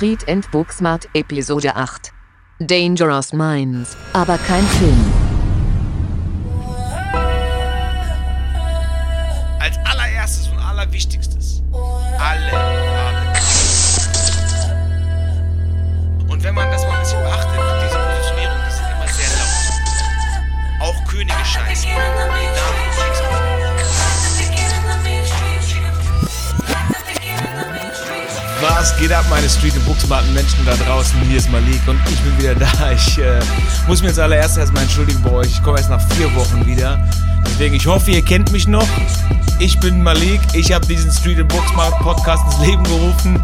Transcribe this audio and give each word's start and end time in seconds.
Street 0.00 0.24
and 0.28 0.50
Booksmart 0.50 1.06
Episode 1.14 1.66
8. 1.66 2.10
Dangerous 2.58 3.34
Minds, 3.34 3.98
aber 4.14 4.38
kein 4.38 4.64
Film. 4.64 5.19
Was 28.80 28.96
geht 28.96 29.12
ab, 29.12 29.26
meine 29.28 29.46
Street- 29.46 29.76
und 29.76 29.84
Buchsmarten 29.84 30.32
Menschen 30.32 30.64
da 30.64 30.74
draußen? 30.74 31.20
Hier 31.28 31.36
ist 31.36 31.52
Malik 31.52 31.86
und 31.86 32.00
ich 32.10 32.18
bin 32.20 32.38
wieder 32.38 32.54
da. 32.78 32.92
Ich 32.92 33.18
äh, 33.18 33.38
muss 33.86 34.00
mir 34.00 34.08
als 34.08 34.18
allererstes 34.18 34.56
erstmal 34.56 34.84
entschuldigen 34.84 35.22
bei 35.22 35.32
euch. 35.32 35.48
Ich 35.48 35.62
komme 35.62 35.76
erst 35.76 35.90
nach 35.90 36.00
vier 36.12 36.34
Wochen 36.34 36.64
wieder. 36.64 36.98
Deswegen, 37.44 37.74
ich 37.74 37.86
hoffe, 37.86 38.10
ihr 38.10 38.22
kennt 38.22 38.50
mich 38.52 38.66
noch. 38.66 38.88
Ich 39.58 39.78
bin 39.80 40.02
Malik. 40.02 40.40
Ich 40.54 40.72
habe 40.72 40.86
diesen 40.86 41.12
Street- 41.12 41.40
und 41.40 41.48
Booksmart 41.48 41.98
Podcast 41.98 42.42
ins 42.46 42.66
Leben 42.66 42.82
gerufen. 42.84 43.36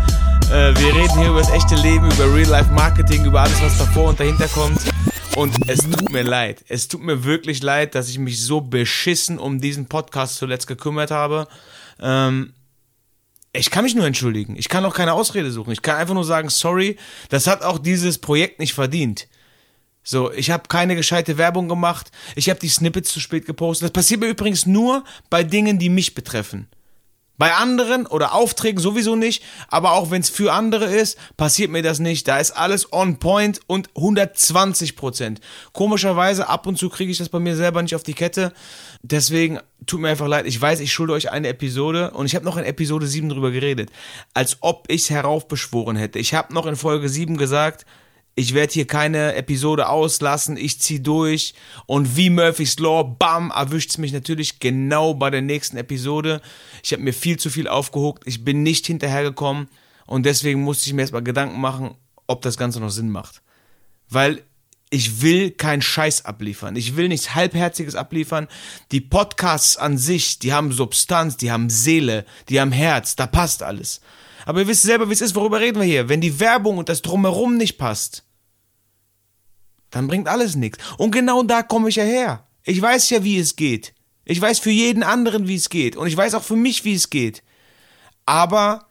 Äh, 0.50 0.74
wir 0.74 0.94
reden 0.94 1.18
hier 1.18 1.28
über 1.28 1.40
das 1.40 1.50
echte 1.50 1.74
Leben, 1.74 2.10
über 2.10 2.34
Real-Life-Marketing, 2.34 3.26
über 3.26 3.42
alles, 3.42 3.60
was 3.60 3.76
davor 3.76 4.08
und 4.08 4.18
dahinter 4.18 4.48
kommt. 4.48 4.80
Und 5.36 5.68
es 5.68 5.80
tut 5.80 6.12
mir 6.12 6.22
leid. 6.22 6.64
Es 6.66 6.88
tut 6.88 7.02
mir 7.02 7.24
wirklich 7.24 7.62
leid, 7.62 7.94
dass 7.94 8.08
ich 8.08 8.18
mich 8.18 8.42
so 8.42 8.62
beschissen 8.62 9.38
um 9.38 9.60
diesen 9.60 9.84
Podcast 9.84 10.36
zuletzt 10.36 10.66
gekümmert 10.66 11.10
habe. 11.10 11.46
Ähm, 12.00 12.54
ich 13.56 13.70
kann 13.70 13.84
mich 13.84 13.94
nur 13.94 14.06
entschuldigen. 14.06 14.56
Ich 14.56 14.68
kann 14.68 14.84
auch 14.84 14.94
keine 14.94 15.12
Ausrede 15.12 15.50
suchen. 15.50 15.72
Ich 15.72 15.82
kann 15.82 15.96
einfach 15.96 16.14
nur 16.14 16.24
sagen, 16.24 16.48
sorry, 16.48 16.96
das 17.28 17.46
hat 17.46 17.62
auch 17.62 17.78
dieses 17.78 18.18
Projekt 18.18 18.58
nicht 18.60 18.74
verdient. 18.74 19.28
So, 20.02 20.30
ich 20.32 20.50
habe 20.50 20.68
keine 20.68 20.94
gescheite 20.94 21.36
Werbung 21.36 21.68
gemacht. 21.68 22.12
Ich 22.36 22.48
habe 22.48 22.60
die 22.60 22.68
Snippets 22.68 23.12
zu 23.12 23.18
spät 23.18 23.44
gepostet. 23.44 23.86
Das 23.86 23.92
passiert 23.92 24.20
mir 24.20 24.28
übrigens 24.28 24.64
nur 24.64 25.02
bei 25.30 25.42
Dingen, 25.42 25.78
die 25.78 25.88
mich 25.88 26.14
betreffen. 26.14 26.68
Bei 27.38 27.54
anderen 27.54 28.06
oder 28.06 28.34
Aufträgen 28.34 28.80
sowieso 28.80 29.16
nicht, 29.16 29.42
aber 29.68 29.92
auch 29.92 30.10
wenn 30.10 30.20
es 30.20 30.30
für 30.30 30.52
andere 30.52 30.86
ist, 30.86 31.18
passiert 31.36 31.70
mir 31.70 31.82
das 31.82 31.98
nicht. 31.98 32.26
Da 32.28 32.38
ist 32.38 32.52
alles 32.52 32.92
on 32.92 33.18
point 33.18 33.60
und 33.66 33.90
120 33.96 34.96
Prozent. 34.96 35.40
Komischerweise, 35.72 36.48
ab 36.48 36.66
und 36.66 36.78
zu 36.78 36.88
kriege 36.88 37.10
ich 37.10 37.18
das 37.18 37.28
bei 37.28 37.38
mir 37.38 37.56
selber 37.56 37.82
nicht 37.82 37.94
auf 37.94 38.02
die 38.02 38.14
Kette. 38.14 38.52
Deswegen 39.02 39.60
tut 39.86 40.00
mir 40.00 40.08
einfach 40.08 40.28
leid. 40.28 40.46
Ich 40.46 40.60
weiß, 40.60 40.80
ich 40.80 40.92
schulde 40.92 41.12
euch 41.12 41.30
eine 41.30 41.48
Episode 41.48 42.10
und 42.12 42.26
ich 42.26 42.34
habe 42.34 42.44
noch 42.44 42.56
in 42.56 42.64
Episode 42.64 43.06
7 43.06 43.28
drüber 43.28 43.50
geredet. 43.50 43.90
Als 44.34 44.58
ob 44.60 44.86
ich 44.88 45.02
es 45.02 45.10
heraufbeschworen 45.10 45.96
hätte. 45.96 46.18
Ich 46.18 46.34
habe 46.34 46.54
noch 46.54 46.66
in 46.66 46.76
Folge 46.76 47.08
7 47.08 47.36
gesagt, 47.36 47.84
ich 48.38 48.52
werde 48.52 48.74
hier 48.74 48.86
keine 48.86 49.34
Episode 49.34 49.88
auslassen, 49.88 50.58
ich 50.58 50.78
zieh 50.78 51.02
durch 51.02 51.54
und 51.86 52.16
wie 52.16 52.28
Murphy's 52.28 52.78
Law, 52.78 53.02
bam, 53.02 53.50
erwischt's 53.50 53.96
mich 53.96 54.12
natürlich 54.12 54.60
genau 54.60 55.14
bei 55.14 55.30
der 55.30 55.40
nächsten 55.40 55.78
Episode. 55.78 56.42
Ich 56.84 56.92
habe 56.92 57.02
mir 57.02 57.14
viel 57.14 57.38
zu 57.38 57.48
viel 57.48 57.66
aufgehuckt, 57.66 58.24
ich 58.26 58.44
bin 58.44 58.62
nicht 58.62 58.86
hinterhergekommen 58.86 59.68
und 60.04 60.26
deswegen 60.26 60.60
musste 60.60 60.86
ich 60.86 60.92
mir 60.92 61.00
erstmal 61.00 61.22
Gedanken 61.22 61.58
machen, 61.58 61.94
ob 62.26 62.42
das 62.42 62.58
Ganze 62.58 62.78
noch 62.78 62.90
Sinn 62.90 63.10
macht. 63.10 63.40
Weil 64.10 64.42
ich 64.90 65.22
will 65.22 65.50
keinen 65.50 65.82
Scheiß 65.82 66.26
abliefern. 66.26 66.76
Ich 66.76 66.94
will 66.94 67.08
nichts 67.08 67.34
Halbherziges 67.34 67.96
abliefern. 67.96 68.48
Die 68.92 69.00
Podcasts 69.00 69.78
an 69.78 69.98
sich, 69.98 70.38
die 70.38 70.52
haben 70.52 70.72
Substanz, 70.72 71.38
die 71.38 71.50
haben 71.50 71.70
Seele, 71.70 72.24
die 72.50 72.60
haben 72.60 72.70
Herz, 72.70 73.16
da 73.16 73.26
passt 73.26 73.62
alles. 73.62 74.00
Aber 74.44 74.60
ihr 74.60 74.68
wisst 74.68 74.82
selber, 74.82 75.08
wie 75.08 75.14
es 75.14 75.22
ist, 75.22 75.34
worüber 75.34 75.58
reden 75.58 75.80
wir 75.80 75.86
hier. 75.86 76.08
Wenn 76.08 76.20
die 76.20 76.38
Werbung 76.38 76.78
und 76.78 76.88
das 76.88 77.02
Drumherum 77.02 77.56
nicht 77.56 77.78
passt, 77.78 78.25
dann 79.96 80.08
bringt 80.08 80.28
alles 80.28 80.56
nichts. 80.56 80.78
Und 80.98 81.10
genau 81.10 81.42
da 81.42 81.62
komme 81.62 81.88
ich 81.88 81.96
ja 81.96 82.04
her. 82.04 82.46
Ich 82.64 82.80
weiß 82.80 83.10
ja, 83.10 83.24
wie 83.24 83.38
es 83.38 83.56
geht. 83.56 83.94
Ich 84.24 84.40
weiß 84.40 84.58
für 84.58 84.70
jeden 84.70 85.02
anderen, 85.02 85.48
wie 85.48 85.54
es 85.54 85.70
geht. 85.70 85.96
Und 85.96 86.06
ich 86.06 86.16
weiß 86.16 86.34
auch 86.34 86.42
für 86.42 86.56
mich, 86.56 86.84
wie 86.84 86.94
es 86.94 87.10
geht. 87.10 87.42
Aber 88.26 88.86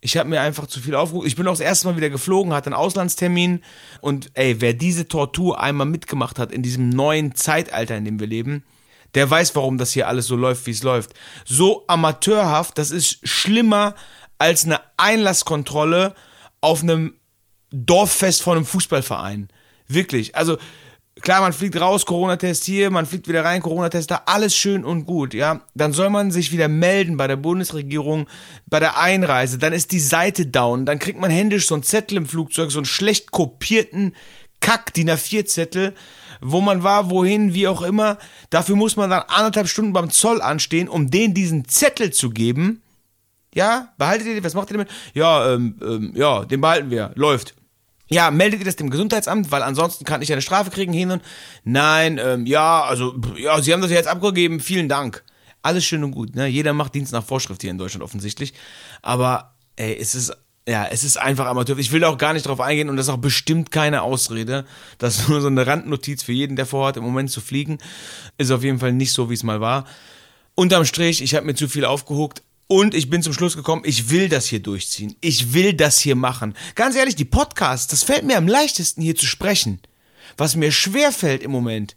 ich 0.00 0.16
habe 0.16 0.28
mir 0.28 0.40
einfach 0.40 0.66
zu 0.66 0.80
viel 0.80 0.94
aufgerufen. 0.94 1.26
Ich 1.26 1.36
bin 1.36 1.46
auch 1.46 1.52
das 1.52 1.60
erste 1.60 1.88
Mal 1.88 1.96
wieder 1.96 2.08
geflogen, 2.10 2.54
hatte 2.54 2.68
einen 2.68 2.74
Auslandstermin. 2.74 3.62
Und 4.00 4.30
ey, 4.34 4.60
wer 4.60 4.72
diese 4.72 5.06
Tortur 5.06 5.60
einmal 5.60 5.86
mitgemacht 5.86 6.38
hat 6.38 6.52
in 6.52 6.62
diesem 6.62 6.88
neuen 6.88 7.34
Zeitalter, 7.34 7.96
in 7.96 8.04
dem 8.04 8.20
wir 8.20 8.26
leben, 8.26 8.64
der 9.14 9.28
weiß, 9.28 9.54
warum 9.54 9.76
das 9.76 9.92
hier 9.92 10.08
alles 10.08 10.26
so 10.26 10.36
läuft, 10.36 10.66
wie 10.66 10.70
es 10.70 10.82
läuft. 10.82 11.12
So 11.44 11.84
amateurhaft, 11.88 12.78
das 12.78 12.90
ist 12.90 13.26
schlimmer 13.28 13.94
als 14.38 14.64
eine 14.64 14.80
Einlasskontrolle 14.96 16.14
auf 16.60 16.82
einem 16.82 17.14
Dorffest 17.70 18.42
von 18.42 18.56
einem 18.56 18.66
Fußballverein. 18.66 19.48
Wirklich. 19.88 20.36
Also, 20.36 20.58
klar, 21.20 21.40
man 21.40 21.52
fliegt 21.52 21.80
raus, 21.80 22.06
Corona-Test 22.06 22.64
hier, 22.64 22.90
man 22.90 23.06
fliegt 23.06 23.28
wieder 23.28 23.44
rein, 23.44 23.62
Corona-Test 23.62 24.10
da, 24.10 24.22
alles 24.26 24.54
schön 24.54 24.84
und 24.84 25.06
gut, 25.06 25.34
ja. 25.34 25.62
Dann 25.74 25.92
soll 25.92 26.10
man 26.10 26.30
sich 26.30 26.52
wieder 26.52 26.68
melden 26.68 27.16
bei 27.16 27.26
der 27.26 27.36
Bundesregierung, 27.36 28.28
bei 28.66 28.80
der 28.80 28.98
Einreise, 28.98 29.58
dann 29.58 29.72
ist 29.72 29.92
die 29.92 30.00
Seite 30.00 30.46
down, 30.46 30.86
dann 30.86 30.98
kriegt 30.98 31.18
man 31.18 31.30
händisch 31.30 31.66
so 31.66 31.74
einen 31.74 31.82
Zettel 31.82 32.18
im 32.18 32.26
Flugzeug, 32.26 32.70
so 32.70 32.78
einen 32.78 32.86
schlecht 32.86 33.30
kopierten 33.30 34.14
Kack, 34.60 34.92
DIN 34.94 35.10
A4-Zettel, 35.10 35.94
wo 36.40 36.60
man 36.60 36.82
war, 36.82 37.10
wohin, 37.10 37.54
wie 37.54 37.68
auch 37.68 37.82
immer. 37.82 38.18
Dafür 38.50 38.76
muss 38.76 38.96
man 38.96 39.10
dann 39.10 39.22
anderthalb 39.28 39.68
Stunden 39.68 39.92
beim 39.92 40.10
Zoll 40.10 40.40
anstehen, 40.42 40.88
um 40.88 41.10
denen 41.10 41.34
diesen 41.34 41.66
Zettel 41.66 42.12
zu 42.12 42.30
geben. 42.30 42.82
Ja, 43.54 43.92
behaltet 43.98 44.26
ihr 44.26 44.34
den, 44.34 44.44
was 44.44 44.54
macht 44.54 44.70
ihr 44.70 44.74
damit? 44.74 44.90
Ja, 45.14 45.52
ähm, 45.52 45.78
ähm, 45.80 46.12
ja, 46.14 46.44
den 46.44 46.60
behalten 46.60 46.90
wir, 46.90 47.12
läuft. 47.14 47.54
Ja, 48.08 48.30
meldet 48.30 48.60
ihr 48.60 48.66
das 48.66 48.76
dem 48.76 48.90
Gesundheitsamt, 48.90 49.50
weil 49.50 49.62
ansonsten 49.62 50.04
kann 50.04 50.22
ich 50.22 50.32
eine 50.32 50.42
Strafe 50.42 50.70
kriegen 50.70 50.92
hin 50.92 51.10
und 51.10 51.22
nein, 51.64 52.18
ähm, 52.22 52.46
ja, 52.46 52.82
also 52.82 53.14
ja, 53.36 53.60
Sie 53.60 53.72
haben 53.72 53.82
das 53.82 53.90
ja 53.90 53.96
jetzt 53.96 54.08
abgegeben, 54.08 54.60
vielen 54.60 54.88
Dank. 54.88 55.24
Alles 55.60 55.84
schön 55.84 56.04
und 56.04 56.12
gut, 56.12 56.34
ne? 56.34 56.46
Jeder 56.46 56.72
macht 56.72 56.94
Dienst 56.94 57.12
nach 57.12 57.24
Vorschrift 57.24 57.60
hier 57.62 57.70
in 57.70 57.78
Deutschland 57.78 58.02
offensichtlich, 58.02 58.54
aber 59.02 59.54
ey, 59.76 59.96
es 59.98 60.14
ist 60.14 60.32
ja, 60.68 60.84
es 60.84 61.02
ist 61.02 61.16
einfach 61.16 61.46
Amateur. 61.46 61.78
Ich 61.78 61.92
will 61.92 62.04
auch 62.04 62.18
gar 62.18 62.34
nicht 62.34 62.46
drauf 62.46 62.60
eingehen 62.60 62.90
und 62.90 62.96
das 62.96 63.06
ist 63.06 63.12
auch 63.12 63.16
bestimmt 63.16 63.70
keine 63.70 64.02
Ausrede. 64.02 64.66
Das 64.98 65.18
ist 65.18 65.28
nur 65.30 65.40
so 65.40 65.46
eine 65.46 65.66
Randnotiz 65.66 66.22
für 66.22 66.32
jeden, 66.32 66.56
der 66.56 66.66
vorhat, 66.66 66.98
im 66.98 67.04
Moment 67.04 67.30
zu 67.30 67.40
fliegen. 67.40 67.78
Ist 68.36 68.50
auf 68.50 68.62
jeden 68.62 68.78
Fall 68.78 68.92
nicht 68.92 69.12
so, 69.12 69.30
wie 69.30 69.34
es 69.34 69.42
mal 69.42 69.62
war. 69.62 69.86
Unterm 70.54 70.84
Strich, 70.84 71.22
ich 71.22 71.34
habe 71.34 71.46
mir 71.46 71.54
zu 71.54 71.68
viel 71.68 71.86
aufgehuckt. 71.86 72.42
Und 72.68 72.94
ich 72.94 73.08
bin 73.08 73.22
zum 73.22 73.32
Schluss 73.32 73.56
gekommen, 73.56 73.82
ich 73.84 74.10
will 74.10 74.28
das 74.28 74.46
hier 74.46 74.60
durchziehen. 74.60 75.16
Ich 75.22 75.54
will 75.54 75.72
das 75.72 75.98
hier 75.98 76.14
machen. 76.14 76.54
Ganz 76.74 76.96
ehrlich, 76.96 77.16
die 77.16 77.24
Podcasts, 77.24 77.86
das 77.86 78.02
fällt 78.02 78.24
mir 78.24 78.36
am 78.36 78.46
leichtesten 78.46 79.02
hier 79.02 79.16
zu 79.16 79.26
sprechen. 79.26 79.80
Was 80.36 80.54
mir 80.54 80.70
schwer 80.70 81.10
fällt 81.10 81.42
im 81.42 81.50
Moment, 81.50 81.96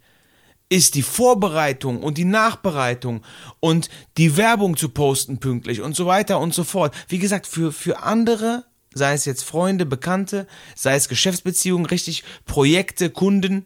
ist 0.70 0.96
die 0.96 1.02
Vorbereitung 1.04 2.02
und 2.02 2.18
die 2.18 2.24
Nachbereitung 2.24 3.22
und 3.60 3.90
die 4.18 4.38
Werbung 4.38 4.78
zu 4.78 4.88
posten 4.88 5.40
pünktlich 5.40 5.82
und 5.82 5.98
so 5.98 6.06
weiter 6.06 6.40
und 6.40 6.54
so 6.54 6.64
fort. 6.64 6.96
Wie 7.10 7.20
gesagt, 7.20 7.46
für, 7.46 7.74
für 7.74 8.04
andere, 8.04 8.64
sei 8.94 9.14
es 9.14 9.26
jetzt 9.26 9.44
Freunde, 9.44 9.86
Bekannte, 9.86 10.48
sei 10.74 10.96
es 10.96 11.10
Geschäftsbeziehungen, 11.10 11.86
richtig, 11.86 12.24
Projekte, 12.46 13.10
Kunden, 13.10 13.66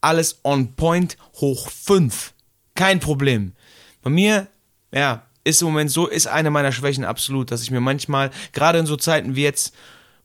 alles 0.00 0.40
on 0.42 0.72
point 0.72 1.18
hoch 1.34 1.68
fünf. 1.68 2.32
Kein 2.74 3.00
Problem. 3.00 3.52
Bei 4.00 4.08
mir, 4.08 4.48
ja, 4.90 5.26
ist 5.44 5.62
im 5.62 5.68
Moment 5.68 5.90
so, 5.90 6.06
ist 6.06 6.26
eine 6.26 6.50
meiner 6.50 6.72
Schwächen 6.72 7.04
absolut, 7.04 7.50
dass 7.50 7.62
ich 7.62 7.70
mir 7.70 7.80
manchmal, 7.80 8.30
gerade 8.52 8.78
in 8.78 8.86
so 8.86 8.96
Zeiten 8.96 9.36
wie 9.36 9.42
jetzt, 9.42 9.74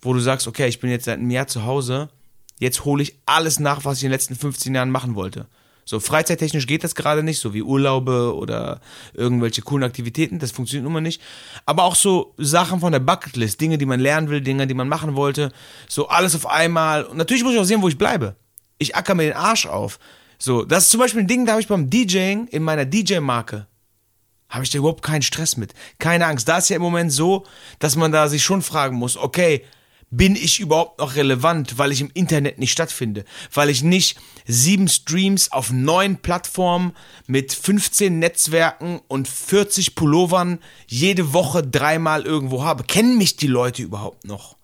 wo 0.02 0.14
du 0.14 0.20
sagst, 0.20 0.48
okay, 0.48 0.68
ich 0.68 0.80
bin 0.80 0.90
jetzt 0.90 1.06
seit 1.06 1.18
einem 1.18 1.32
Jahr 1.32 1.48
zu 1.48 1.66
Hause, 1.66 2.10
jetzt 2.60 2.86
hole 2.86 3.04
ich 3.04 3.18
alles 3.26 3.60
nach, 3.60 3.86
was 3.86 3.98
ich 3.98 4.04
in 4.04 4.10
den 4.10 4.14
letzten 4.14 4.36
15 4.36 4.76
Jahren 4.76 4.92
machen 4.92 5.16
wollte. 5.16 5.48
So, 5.86 6.02
freizeittechnisch 6.02 6.68
geht 6.68 6.84
das 6.84 6.96
gerade 6.96 7.24
nicht, 7.24 7.40
so 7.40 7.54
wie 7.54 7.62
Urlaube 7.62 8.36
oder 8.36 8.82
irgendwelche 9.14 9.62
coolen 9.62 9.86
Aktivitäten, 9.86 10.38
das 10.38 10.52
funktioniert 10.52 10.92
mal 10.92 11.00
nicht. 11.00 11.22
Aber 11.66 11.84
auch 11.86 11.96
so 11.96 12.34
Sachen 12.38 12.82
von 12.82 12.92
der 12.92 13.00
Bucketlist, 13.00 13.62
Dinge, 13.62 13.78
die 13.78 13.86
man 13.86 14.02
lernen 14.02 14.30
will, 14.30 14.42
Dinge, 14.42 14.68
die 14.68 14.74
man 14.74 14.90
machen 14.90 15.16
wollte, 15.16 15.52
so 15.88 16.10
alles 16.10 16.36
auf 16.36 16.46
einmal. 16.46 17.06
Und 17.06 17.16
natürlich 17.16 17.44
muss 17.44 17.54
ich 17.54 17.60
auch 17.60 17.64
sehen, 17.64 17.82
wo 17.82 17.88
ich 17.88 17.98
bleibe. 17.98 18.36
Ich 18.80 18.98
acker 18.98 19.16
mir 19.16 19.24
den 19.24 19.34
Arsch 19.34 19.66
auf. 19.66 19.98
So, 20.38 20.66
das 20.66 20.84
ist 20.84 20.90
zum 20.92 21.00
Beispiel 21.00 21.22
ein 21.22 21.28
Ding, 21.28 21.46
da 21.46 21.54
habe 21.54 21.62
ich 21.62 21.70
beim 21.70 21.90
DJing 21.90 22.48
in 22.48 22.64
meiner 22.64 22.86
DJ-Marke 22.86 23.66
habe 24.50 24.64
ich 24.64 24.70
da 24.70 24.78
überhaupt 24.78 25.04
keinen 25.04 25.22
Stress 25.22 25.58
mit. 25.58 25.74
Keine 26.00 26.26
Angst. 26.26 26.48
Da 26.48 26.58
ist 26.58 26.70
ja 26.70 26.76
im 26.76 26.82
Moment 26.82 27.12
so, 27.12 27.46
dass 27.80 27.96
man 27.96 28.12
da 28.12 28.28
sich 28.28 28.44
schon 28.44 28.62
fragen 28.62 28.96
muss, 28.96 29.18
okay, 29.18 29.64
bin 30.10 30.38
ich 30.38 30.62
überhaupt 30.62 31.00
noch 31.00 31.16
relevant, 31.16 31.78
weil 31.78 31.92
ich 31.92 32.00
im 32.00 32.12
Internet 32.14 32.60
nicht 32.60 32.72
stattfinde? 32.72 33.26
Weil 33.54 33.70
ich 33.70 33.84
nicht 33.84 34.18
sieben 34.46 34.88
Streams 34.88 35.52
auf 35.52 35.72
neun 35.72 36.18
Plattformen 36.18 36.94
mit 37.28 37.52
15 37.52 38.18
Netzwerken 38.18 39.02
und 39.10 39.28
40 39.28 39.96
Pullovern 39.96 40.60
jede 40.88 41.34
Woche 41.34 41.62
dreimal 41.62 42.26
irgendwo 42.26 42.64
habe? 42.64 42.86
Kennen 42.86 43.18
mich 43.18 43.36
die 43.36 43.48
Leute 43.48 43.84
überhaupt 43.84 44.26
noch? 44.26 44.56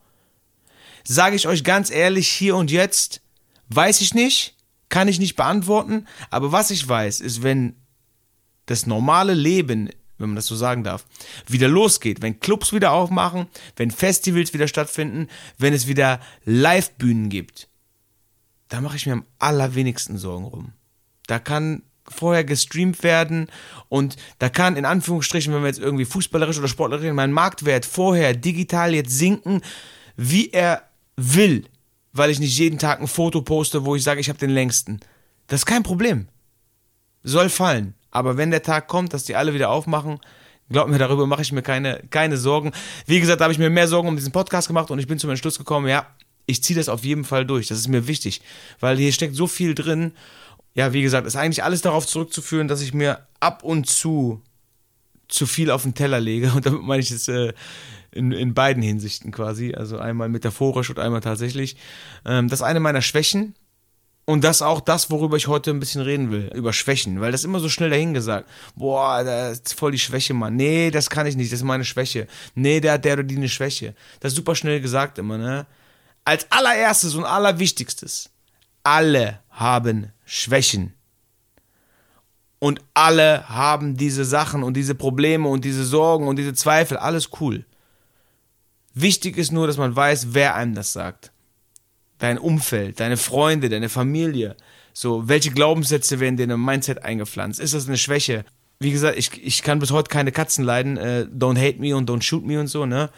Sage 1.04 1.36
ich 1.36 1.48
euch 1.48 1.66
ganz 1.66 1.92
ehrlich 1.92 2.30
hier 2.30 2.56
und 2.56 2.72
jetzt, 2.72 3.22
weiß 3.68 4.00
ich 4.00 4.14
nicht, 4.14 4.56
kann 4.88 5.10
ich 5.10 5.20
nicht 5.20 5.36
beantworten, 5.36 6.08
aber 6.30 6.54
was 6.54 6.72
ich 6.72 6.88
weiß, 6.88 7.20
ist, 7.20 7.44
wenn 7.44 7.76
das 8.66 8.86
normale 8.86 9.34
Leben 9.34 9.90
wenn 10.18 10.30
man 10.30 10.36
das 10.36 10.48
so 10.48 10.56
sagen 10.56 10.84
darf, 10.84 11.06
wieder 11.48 11.68
losgeht, 11.68 12.22
wenn 12.22 12.40
Clubs 12.40 12.72
wieder 12.72 12.92
aufmachen, 12.92 13.48
wenn 13.76 13.92
Festivals 13.92 14.54
wieder 14.54 14.68
stattfinden, 14.68 15.28
wenn 15.58 15.74
es 15.74 15.88
wieder 15.88 16.20
Live-Bühnen 16.46 17.30
gibt, 17.30 17.68
da 18.70 18.82
mache 18.82 18.96
ich 18.96 19.06
mir 19.06 19.14
am 19.14 19.26
allerwenigsten 19.40 20.18
Sorgen 20.18 20.46
rum. 20.46 20.72
Da 21.28 21.40
kann 21.40 21.84
vorher 22.10 22.44
gestreamt 22.44 23.04
werden 23.04 23.48
und 23.90 24.18
da 24.40 24.50
kann 24.50 24.76
in 24.76 24.86
Anführungsstrichen, 24.86 25.54
wenn 25.54 25.62
wir 25.62 25.68
jetzt 25.68 25.80
irgendwie 25.80 26.06
fußballerisch 26.06 26.58
oder 26.58 26.68
sportlerisch 26.68 27.12
mein 27.14 27.32
Marktwert 27.32 27.86
vorher 27.86 28.34
digital 28.34 28.94
jetzt 28.94 29.18
sinken, 29.18 29.62
wie 30.16 30.50
er 30.52 30.90
will, 31.16 31.66
weil 32.12 32.30
ich 32.30 32.40
nicht 32.40 32.58
jeden 32.58 32.80
Tag 32.80 33.00
ein 33.00 33.08
Foto 33.08 33.42
poste, 33.42 33.86
wo 33.86 33.96
ich 33.96 34.04
sage, 34.04 34.22
ich 34.22 34.30
habe 34.30 34.40
den 34.40 34.50
längsten. 34.50 35.00
Das 35.48 35.62
ist 35.62 35.66
kein 35.66 35.84
Problem. 35.84 36.28
Soll 37.24 37.50
fallen. 37.50 37.96
Aber 38.14 38.38
wenn 38.38 38.52
der 38.52 38.62
Tag 38.62 38.88
kommt, 38.88 39.14
dass 39.14 39.24
die 39.24 39.36
alle 39.36 39.54
wieder 39.54 39.70
aufmachen, 39.70 40.20
glaub 40.70 40.88
mir, 40.88 41.00
darüber 41.00 41.26
mache 41.26 41.42
ich 41.42 41.52
mir 41.52 41.64
keine, 41.64 42.04
keine 42.12 42.38
Sorgen. 42.38 42.72
Wie 43.08 43.20
gesagt, 43.20 43.42
da 43.42 43.46
habe 43.46 43.54
ich 43.54 43.60
mir 43.60 43.72
mehr 43.72 43.88
Sorgen 43.88 44.08
um 44.08 44.16
diesen 44.16 44.32
Podcast 44.32 44.68
gemacht 44.68 44.92
und 44.92 45.00
ich 45.00 45.08
bin 45.08 45.18
zum 45.18 45.32
Entschluss 45.32 45.58
gekommen, 45.58 45.88
ja, 45.88 46.06
ich 46.46 46.64
ziehe 46.64 46.78
das 46.78 46.90
auf 46.90 47.04
jeden 47.04 47.24
Fall 47.24 47.46
durch. 47.46 47.68
Das 47.68 47.80
ist 47.80 47.88
mir 47.88 48.08
wichtig, 48.08 48.42
weil 48.80 48.98
hier 48.98 49.12
steckt 49.12 49.36
so 49.36 49.48
viel 49.48 49.74
drin. 49.74 50.12
Ja, 50.76 50.94
wie 50.94 51.02
gesagt, 51.02 51.26
ist 51.26 51.36
eigentlich 51.36 51.64
alles 51.64 51.82
darauf 51.82 52.06
zurückzuführen, 52.06 52.68
dass 52.68 52.82
ich 52.82 52.94
mir 52.94 53.26
ab 53.40 53.64
und 53.64 53.88
zu 53.88 54.42
zu 55.28 55.48
viel 55.48 55.72
auf 55.72 55.84
den 55.84 55.96
Teller 55.96 56.20
lege. 56.20 56.52
Und 56.56 56.66
damit 56.66 56.84
meine 56.84 57.02
ich 57.02 57.10
es 57.10 57.28
äh, 57.28 57.54
in, 58.12 58.32
in 58.32 58.54
beiden 58.54 58.84
Hinsichten 58.84 59.32
quasi. 59.32 59.74
Also 59.74 59.98
einmal 59.98 60.30
metaphorisch 60.30 60.90
und 60.92 61.00
einmal 61.00 61.22
tatsächlich. 61.22 61.76
Ähm, 62.26 62.50
das 62.50 62.60
ist 62.60 62.66
eine 62.66 62.80
meiner 62.80 63.02
Schwächen. 63.02 63.56
Und 64.26 64.44
das 64.44 64.62
auch 64.62 64.80
das, 64.80 65.12
worüber 65.12 65.36
ich 65.36 65.48
heute 65.48 65.72
ein 65.72 65.82
bisschen 65.82 66.02
reden 66.02 66.32
will, 66.32 66.50
über 66.56 66.72
Schwächen, 66.72 67.20
weil 67.20 67.34
das 67.34 67.44
immer 67.44 67.60
so 67.60 67.68
schnell 67.68 67.90
dahingesagt. 67.90 68.48
Boah, 68.76 69.24
das 69.24 69.60
ist 69.60 69.74
voll 69.78 69.92
die 69.92 70.00
Schwäche, 70.00 70.34
Mann. 70.34 70.56
Nee, 70.56 70.92
das 70.92 71.10
kann 71.10 71.28
ich 71.28 71.36
nicht, 71.36 71.52
das 71.52 71.60
ist 71.60 71.66
meine 71.66 71.84
Schwäche. 71.84 72.28
Nee, 72.56 72.80
der 72.80 72.94
hat 72.94 73.06
der 73.06 73.16
oder 73.16 73.24
die 73.24 73.36
eine 73.36 73.50
Schwäche. 73.50 73.96
Das 74.22 74.32
ist 74.32 74.38
super 74.38 74.56
schnell 74.56 74.80
gesagt 74.80 75.18
immer, 75.18 75.38
ne? 75.38 75.66
Als 76.24 76.50
allererstes 76.52 77.16
und 77.16 77.26
allerwichtigstes, 77.26 78.30
alle 78.82 79.42
haben 79.50 80.14
Schwächen. 80.24 80.94
Und 82.60 82.80
alle 82.94 83.50
haben 83.50 83.98
diese 83.98 84.24
Sachen 84.24 84.64
und 84.64 84.76
diese 84.76 84.96
Probleme 84.96 85.50
und 85.50 85.66
diese 85.66 85.84
Sorgen 85.84 86.30
und 86.30 86.38
diese 86.38 86.54
Zweifel, 86.54 86.96
alles 86.96 87.30
cool. 87.42 87.66
Wichtig 88.94 89.36
ist 89.36 89.52
nur, 89.52 89.68
dass 89.68 89.76
man 89.76 89.94
weiß, 89.94 90.28
wer 90.30 90.56
einem 90.56 90.76
das 90.76 90.94
sagt 90.94 91.33
dein 92.24 92.38
Umfeld, 92.38 93.02
deine 93.02 93.18
Freunde, 93.18 93.68
deine 93.68 93.90
Familie. 93.90 94.56
So, 94.94 95.28
welche 95.28 95.52
Glaubenssätze 95.52 96.22
werden 96.22 96.38
dir 96.38 96.44
in 96.44 96.52
einem 96.52 96.64
Mindset 96.64 97.04
eingepflanzt? 97.04 97.60
Ist 97.60 97.74
das 97.74 97.88
eine 97.88 97.98
Schwäche? 97.98 98.46
Wie 98.80 98.92
gesagt, 98.92 99.18
ich, 99.18 99.44
ich 99.44 99.62
kann 99.62 99.80
bis 99.80 99.92
heute 99.92 100.10
keine 100.10 100.32
Katzen 100.32 100.64
leiden. 100.64 100.96
Äh, 100.96 101.28
don't 101.30 101.60
hate 101.60 101.80
me 101.80 101.96
und 101.96 102.10
don't 102.10 102.22
shoot 102.22 102.46
me 102.46 102.60
und 102.60 102.68
so, 102.68 102.86
ne? 102.86 103.10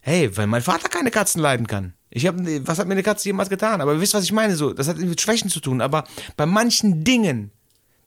Hey, 0.00 0.34
weil 0.36 0.46
mein 0.46 0.62
Vater 0.62 0.88
keine 0.88 1.10
Katzen 1.10 1.42
leiden 1.42 1.66
kann. 1.66 1.92
Ich 2.08 2.26
hab, 2.26 2.36
was 2.38 2.78
hat 2.78 2.86
mir 2.86 2.94
eine 2.94 3.02
Katze 3.02 3.28
jemals 3.28 3.50
getan? 3.50 3.82
Aber 3.82 4.00
wisst, 4.00 4.14
was 4.14 4.24
ich 4.24 4.32
meine, 4.32 4.56
so, 4.56 4.72
das 4.72 4.88
hat 4.88 4.96
mit 4.96 5.20
Schwächen 5.20 5.50
zu 5.50 5.60
tun. 5.60 5.82
Aber 5.82 6.04
bei 6.38 6.46
manchen 6.46 7.04
Dingen, 7.04 7.50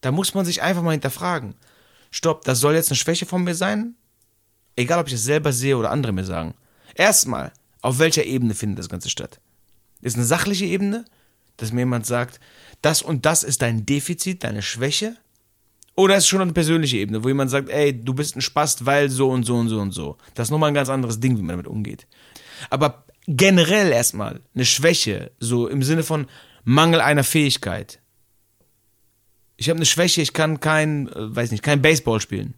da 0.01 0.11
muss 0.11 0.33
man 0.33 0.45
sich 0.45 0.63
einfach 0.63 0.81
mal 0.81 0.91
hinterfragen. 0.91 1.53
Stopp, 2.09 2.43
das 2.45 2.59
soll 2.59 2.73
jetzt 2.73 2.89
eine 2.89 2.97
Schwäche 2.97 3.27
von 3.27 3.43
mir 3.43 3.53
sein? 3.53 3.93
Egal, 4.75 4.99
ob 4.99 5.07
ich 5.07 5.13
es 5.13 5.25
selber 5.25 5.53
sehe 5.53 5.77
oder 5.77 5.91
andere 5.91 6.11
mir 6.11 6.23
sagen. 6.23 6.55
Erstmal, 6.95 7.51
auf 7.81 7.99
welcher 7.99 8.23
Ebene 8.23 8.55
findet 8.55 8.79
das 8.79 8.89
Ganze 8.89 9.11
statt? 9.11 9.39
Ist 10.01 10.15
eine 10.15 10.25
sachliche 10.25 10.65
Ebene, 10.65 11.05
dass 11.57 11.71
mir 11.71 11.81
jemand 11.81 12.05
sagt, 12.05 12.39
das 12.81 13.01
und 13.01 13.25
das 13.25 13.43
ist 13.43 13.61
dein 13.61 13.85
Defizit, 13.85 14.43
deine 14.43 14.61
Schwäche. 14.61 15.17
Oder 15.95 16.15
ist 16.15 16.23
es 16.23 16.29
schon 16.29 16.41
eine 16.41 16.53
persönliche 16.53 16.97
Ebene, 16.97 17.23
wo 17.23 17.27
jemand 17.27 17.51
sagt, 17.51 17.69
ey, 17.69 17.93
du 17.93 18.13
bist 18.13 18.35
ein 18.35 18.41
Spast, 18.41 18.85
weil 18.85 19.09
so 19.09 19.29
und 19.29 19.43
so 19.43 19.55
und 19.57 19.67
so 19.67 19.81
und 19.81 19.91
so. 19.91 20.17
Das 20.33 20.47
ist 20.47 20.51
nochmal 20.51 20.69
ein 20.71 20.75
ganz 20.75 20.87
anderes 20.87 21.19
Ding, 21.19 21.37
wie 21.37 21.41
man 21.41 21.49
damit 21.49 21.67
umgeht. 21.67 22.07
Aber 22.69 23.03
generell 23.27 23.91
erstmal 23.91 24.39
eine 24.55 24.65
Schwäche, 24.65 25.31
so 25.39 25.67
im 25.67 25.83
Sinne 25.83 26.03
von 26.03 26.27
Mangel 26.63 27.01
einer 27.01 27.23
Fähigkeit. 27.23 27.99
Ich 29.57 29.69
habe 29.69 29.77
eine 29.77 29.85
Schwäche, 29.85 30.21
ich 30.21 30.31
kann 30.31 30.61
kein, 30.61 31.09
äh, 31.09 31.35
weiß 31.35 31.51
nicht, 31.51 31.63
kein 31.63 31.81
Baseball 31.81 32.21
spielen. 32.21 32.53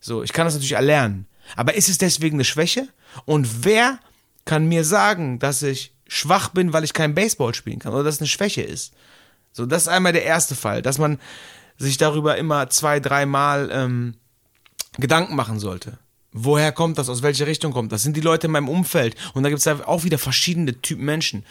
So, 0.00 0.22
ich 0.22 0.32
kann 0.32 0.46
das 0.46 0.54
natürlich 0.54 0.72
erlernen. 0.72 1.26
Aber 1.56 1.74
ist 1.74 1.88
es 1.88 1.98
deswegen 1.98 2.36
eine 2.36 2.44
Schwäche? 2.44 2.88
Und 3.24 3.64
wer 3.64 4.00
kann 4.44 4.66
mir 4.66 4.84
sagen, 4.84 5.38
dass 5.38 5.62
ich 5.62 5.93
schwach 6.06 6.50
bin, 6.50 6.72
weil 6.72 6.84
ich 6.84 6.92
kein 6.92 7.14
Baseball 7.14 7.54
spielen 7.54 7.78
kann 7.78 7.92
oder 7.92 8.04
dass 8.04 8.16
es 8.16 8.20
eine 8.20 8.28
Schwäche 8.28 8.62
ist. 8.62 8.94
So, 9.52 9.66
das 9.66 9.82
ist 9.82 9.88
einmal 9.88 10.12
der 10.12 10.24
erste 10.24 10.54
Fall, 10.54 10.82
dass 10.82 10.98
man 10.98 11.18
sich 11.78 11.96
darüber 11.96 12.36
immer 12.36 12.68
zwei, 12.70 13.00
dreimal 13.00 13.70
ähm, 13.72 14.14
Gedanken 14.98 15.34
machen 15.34 15.58
sollte. 15.58 15.98
Woher 16.32 16.72
kommt 16.72 16.98
das? 16.98 17.08
Aus 17.08 17.22
welcher 17.22 17.46
Richtung 17.46 17.72
kommt 17.72 17.92
das? 17.92 18.02
Sind 18.02 18.16
die 18.16 18.20
Leute 18.20 18.48
in 18.48 18.52
meinem 18.52 18.68
Umfeld? 18.68 19.14
Und 19.34 19.44
da 19.44 19.48
gibt 19.48 19.64
es 19.64 19.66
auch 19.68 20.02
wieder 20.02 20.18
verschiedene 20.18 20.80
Typen 20.80 21.04
Menschen. 21.04 21.44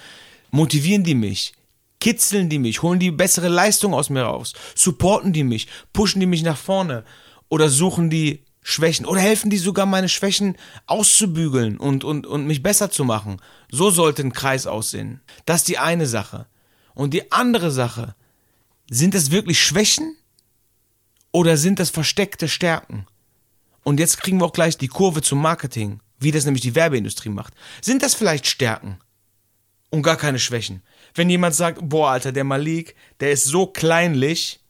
Motivieren 0.52 1.04
die 1.04 1.16
mich? 1.16 1.54
Kitzeln 2.02 2.50
die 2.50 2.60
mich? 2.60 2.82
Holen 2.82 3.00
die 3.00 3.12
bessere 3.12 3.48
Leistung 3.48 3.94
aus 3.94 4.10
mir 4.10 4.24
raus? 4.24 4.54
Supporten 4.76 5.32
die 5.32 5.46
mich? 5.46 5.68
Pushen 5.94 6.20
die 6.20 6.26
mich 6.26 6.44
nach 6.44 6.58
vorne? 6.58 7.06
Oder 7.48 7.70
suchen 7.70 8.10
die 8.10 8.44
Schwächen 8.64 9.06
oder 9.06 9.20
helfen 9.20 9.50
die 9.50 9.58
sogar 9.58 9.86
meine 9.86 10.10
Schwächen 10.10 10.58
auszubügeln 10.88 11.78
und, 11.78 12.04
und, 12.04 12.26
und 12.26 12.48
mich 12.48 12.64
besser 12.64 12.90
zu 12.90 13.04
machen. 13.04 13.42
So 13.70 13.90
sollte 13.90 14.24
ein 14.24 14.34
Kreis 14.34 14.66
aussehen. 14.66 15.22
Das 15.46 15.62
ist 15.62 15.68
die 15.68 15.78
eine 15.78 16.08
Sache. 16.08 16.48
Und 16.96 17.14
die 17.14 17.32
andere 17.32 17.72
Sache, 17.72 18.16
sind 18.90 19.14
das 19.14 19.32
wirklich 19.32 19.62
Schwächen 19.62 20.16
oder 21.32 21.58
sind 21.58 21.80
das 21.80 21.90
versteckte 21.90 22.48
Stärken? 22.48 23.06
Und 23.84 24.00
jetzt 24.00 24.22
kriegen 24.22 24.40
wir 24.40 24.46
auch 24.46 24.54
gleich 24.54 24.78
die 24.78 24.88
Kurve 24.88 25.22
zum 25.22 25.42
Marketing, 25.42 26.00
wie 26.20 26.32
das 26.32 26.46
nämlich 26.46 26.62
die 26.62 26.76
Werbeindustrie 26.76 27.30
macht. 27.30 27.54
Sind 27.82 28.02
das 28.02 28.14
vielleicht 28.14 28.48
Stärken 28.48 28.98
und 29.90 30.04
gar 30.04 30.16
keine 30.16 30.40
Schwächen? 30.40 30.82
Wenn 31.16 31.30
jemand 31.30 31.56
sagt, 31.56 31.80
boah, 31.82 32.12
Alter, 32.12 32.32
der 32.32 32.46
Malik, 32.46 32.96
der 33.20 33.32
ist 33.32 33.46
so 33.46 33.68
kleinlich, 33.68 34.62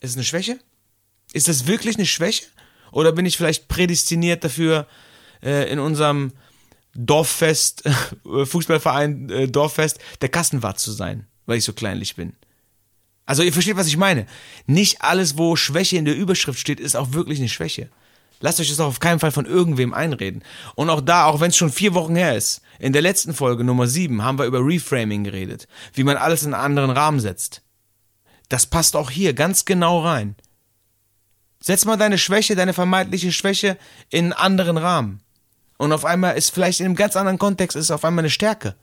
ist 0.00 0.10
es 0.10 0.16
eine 0.16 0.24
Schwäche? 0.24 0.58
Ist 1.32 1.48
das 1.48 1.66
wirklich 1.66 1.96
eine 1.96 2.06
Schwäche? 2.06 2.46
Oder 2.92 3.12
bin 3.12 3.26
ich 3.26 3.36
vielleicht 3.36 3.68
prädestiniert 3.68 4.44
dafür, 4.44 4.86
äh, 5.42 5.70
in 5.70 5.78
unserem 5.78 6.32
Dorffest, 6.94 7.84
äh, 8.24 8.46
Fußballverein 8.46 9.30
äh, 9.30 9.48
Dorffest, 9.48 9.98
der 10.20 10.28
Kassenwart 10.28 10.78
zu 10.78 10.92
sein, 10.92 11.26
weil 11.46 11.58
ich 11.58 11.64
so 11.64 11.72
kleinlich 11.72 12.16
bin? 12.16 12.34
Also 13.26 13.42
ihr 13.42 13.52
versteht, 13.52 13.76
was 13.76 13.86
ich 13.86 13.96
meine. 13.96 14.26
Nicht 14.66 15.02
alles, 15.02 15.38
wo 15.38 15.54
Schwäche 15.54 15.96
in 15.96 16.04
der 16.04 16.16
Überschrift 16.16 16.58
steht, 16.58 16.80
ist 16.80 16.96
auch 16.96 17.12
wirklich 17.12 17.38
eine 17.38 17.48
Schwäche. 17.48 17.88
Lasst 18.40 18.58
euch 18.58 18.70
das 18.70 18.80
auch 18.80 18.88
auf 18.88 19.00
keinen 19.00 19.20
Fall 19.20 19.32
von 19.32 19.44
irgendwem 19.44 19.92
einreden. 19.92 20.42
Und 20.74 20.88
auch 20.88 21.02
da, 21.02 21.26
auch 21.26 21.40
wenn 21.40 21.50
es 21.50 21.56
schon 21.56 21.70
vier 21.70 21.94
Wochen 21.94 22.16
her 22.16 22.36
ist, 22.36 22.62
in 22.78 22.92
der 22.92 23.02
letzten 23.02 23.34
Folge 23.34 23.64
Nummer 23.64 23.86
sieben 23.86 24.24
haben 24.24 24.38
wir 24.38 24.46
über 24.46 24.66
Reframing 24.66 25.24
geredet, 25.24 25.68
wie 25.92 26.04
man 26.04 26.16
alles 26.16 26.42
in 26.42 26.54
einen 26.54 26.64
anderen 26.64 26.90
Rahmen 26.90 27.20
setzt. 27.20 27.62
Das 28.48 28.66
passt 28.66 28.96
auch 28.96 29.10
hier 29.10 29.34
ganz 29.34 29.66
genau 29.66 30.00
rein. 30.00 30.34
Setz 31.62 31.84
mal 31.84 31.96
deine 31.96 32.18
Schwäche, 32.18 32.56
deine 32.56 32.72
vermeintliche 32.72 33.32
Schwäche 33.32 33.76
in 34.08 34.24
einen 34.24 34.32
anderen 34.32 34.76
Rahmen. 34.78 35.20
Und 35.76 35.92
auf 35.92 36.04
einmal 36.04 36.36
ist 36.36 36.50
vielleicht 36.50 36.80
in 36.80 36.86
einem 36.86 36.96
ganz 36.96 37.16
anderen 37.16 37.38
Kontext 37.38 37.76
ist 37.76 37.90
auf 37.90 38.04
einmal 38.04 38.22
eine 38.22 38.30
Stärke. 38.30 38.76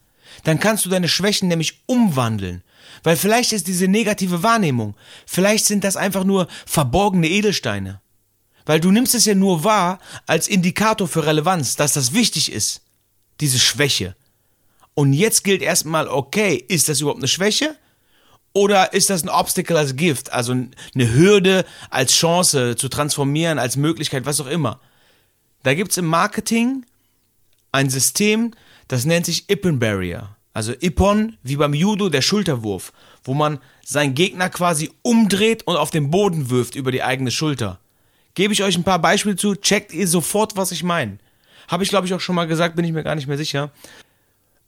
Dann 0.43 0.59
kannst 0.59 0.85
du 0.85 0.89
deine 0.89 1.07
Schwächen 1.07 1.47
nämlich 1.47 1.81
umwandeln. 1.85 2.63
Weil 3.03 3.17
vielleicht 3.17 3.51
ist 3.51 3.67
diese 3.67 3.87
negative 3.87 4.43
Wahrnehmung, 4.43 4.95
vielleicht 5.25 5.65
sind 5.65 5.83
das 5.83 5.97
einfach 5.97 6.23
nur 6.23 6.47
verborgene 6.65 7.27
Edelsteine. 7.27 8.01
Weil 8.65 8.79
du 8.79 8.91
nimmst 8.91 9.15
es 9.15 9.25
ja 9.25 9.35
nur 9.35 9.63
wahr 9.63 9.99
als 10.25 10.47
Indikator 10.47 11.07
für 11.07 11.25
Relevanz, 11.25 11.75
dass 11.75 11.93
das 11.93 12.13
wichtig 12.13 12.51
ist. 12.51 12.81
Diese 13.39 13.59
Schwäche. 13.59 14.15
Und 14.93 15.13
jetzt 15.13 15.43
gilt 15.43 15.61
erstmal, 15.61 16.07
okay, 16.07 16.55
ist 16.67 16.89
das 16.89 17.01
überhaupt 17.01 17.19
eine 17.19 17.27
Schwäche? 17.27 17.75
Oder 18.57 18.93
ist 18.93 19.11
das 19.11 19.21
ein 19.21 19.29
Obstacle 19.29 19.77
als 19.77 19.95
Gift, 19.95 20.33
also 20.33 20.51
eine 20.51 21.13
Hürde 21.13 21.63
als 21.91 22.11
Chance 22.13 22.75
zu 22.75 22.89
transformieren, 22.89 23.59
als 23.59 23.77
Möglichkeit, 23.77 24.25
was 24.25 24.41
auch 24.41 24.47
immer? 24.47 24.79
Da 25.61 25.75
gibt 25.75 25.91
es 25.91 25.97
im 25.97 26.07
Marketing 26.07 26.83
ein 27.71 27.91
System, 27.91 28.55
das 28.87 29.05
nennt 29.05 29.27
sich 29.27 29.47
Ippon 29.47 29.77
Barrier. 29.77 30.35
Also 30.55 30.73
Ippon, 30.79 31.37
wie 31.43 31.55
beim 31.55 31.75
Judo, 31.75 32.09
der 32.09 32.23
Schulterwurf, 32.23 32.93
wo 33.23 33.35
man 33.35 33.59
seinen 33.85 34.15
Gegner 34.15 34.49
quasi 34.49 34.89
umdreht 35.03 35.61
und 35.67 35.75
auf 35.75 35.91
den 35.91 36.09
Boden 36.09 36.49
wirft 36.49 36.73
über 36.73 36.91
die 36.91 37.03
eigene 37.03 37.29
Schulter. 37.29 37.79
Gebe 38.33 38.53
ich 38.53 38.63
euch 38.63 38.75
ein 38.75 38.83
paar 38.83 38.97
Beispiele 38.97 39.35
zu, 39.35 39.53
checkt 39.53 39.93
ihr 39.93 40.07
sofort, 40.07 40.57
was 40.57 40.71
ich 40.71 40.81
meine. 40.81 41.19
Habe 41.67 41.83
ich, 41.83 41.89
glaube 41.89 42.07
ich, 42.07 42.13
auch 42.15 42.21
schon 42.21 42.33
mal 42.33 42.47
gesagt, 42.47 42.75
bin 42.75 42.85
ich 42.85 42.91
mir 42.91 43.03
gar 43.03 43.13
nicht 43.13 43.27
mehr 43.27 43.37
sicher. 43.37 43.69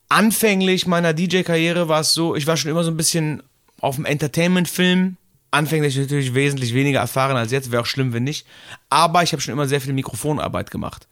Anfänglich 0.09 0.85
meiner 0.85 1.15
DJ-Karriere 1.15 1.87
war 1.87 2.01
es 2.01 2.13
so, 2.13 2.35
ich 2.35 2.45
war 2.45 2.55
schon 2.55 2.69
immer 2.69 2.83
so 2.83 2.91
ein 2.91 2.97
bisschen 2.97 3.41
auf 3.81 3.95
dem 3.95 4.05
Entertainment-Film. 4.05 5.17
Anfänglich 5.51 5.97
natürlich 5.97 6.33
wesentlich 6.33 6.73
weniger 6.73 6.99
erfahren 6.99 7.35
als 7.35 7.51
jetzt, 7.51 7.71
wäre 7.71 7.81
auch 7.81 7.87
schlimm, 7.87 8.13
wenn 8.13 8.23
nicht. 8.23 8.45
Aber 8.89 9.23
ich 9.23 9.31
habe 9.31 9.41
schon 9.41 9.53
immer 9.53 9.67
sehr 9.67 9.81
viel 9.81 9.93
Mikrofonarbeit 9.93 10.69
gemacht. 10.69 11.07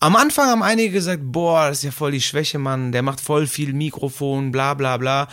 Am 0.00 0.16
Anfang 0.16 0.48
haben 0.48 0.62
einige 0.62 0.90
gesagt, 0.90 1.22
boah, 1.24 1.68
das 1.68 1.78
ist 1.78 1.84
ja 1.84 1.90
voll 1.90 2.12
die 2.12 2.20
Schwäche, 2.20 2.58
Mann, 2.58 2.92
der 2.92 3.02
macht 3.02 3.20
voll 3.20 3.46
viel 3.46 3.72
Mikrofon, 3.72 4.52
bla 4.52 4.74
bla 4.74 4.96
bla. 4.96 5.28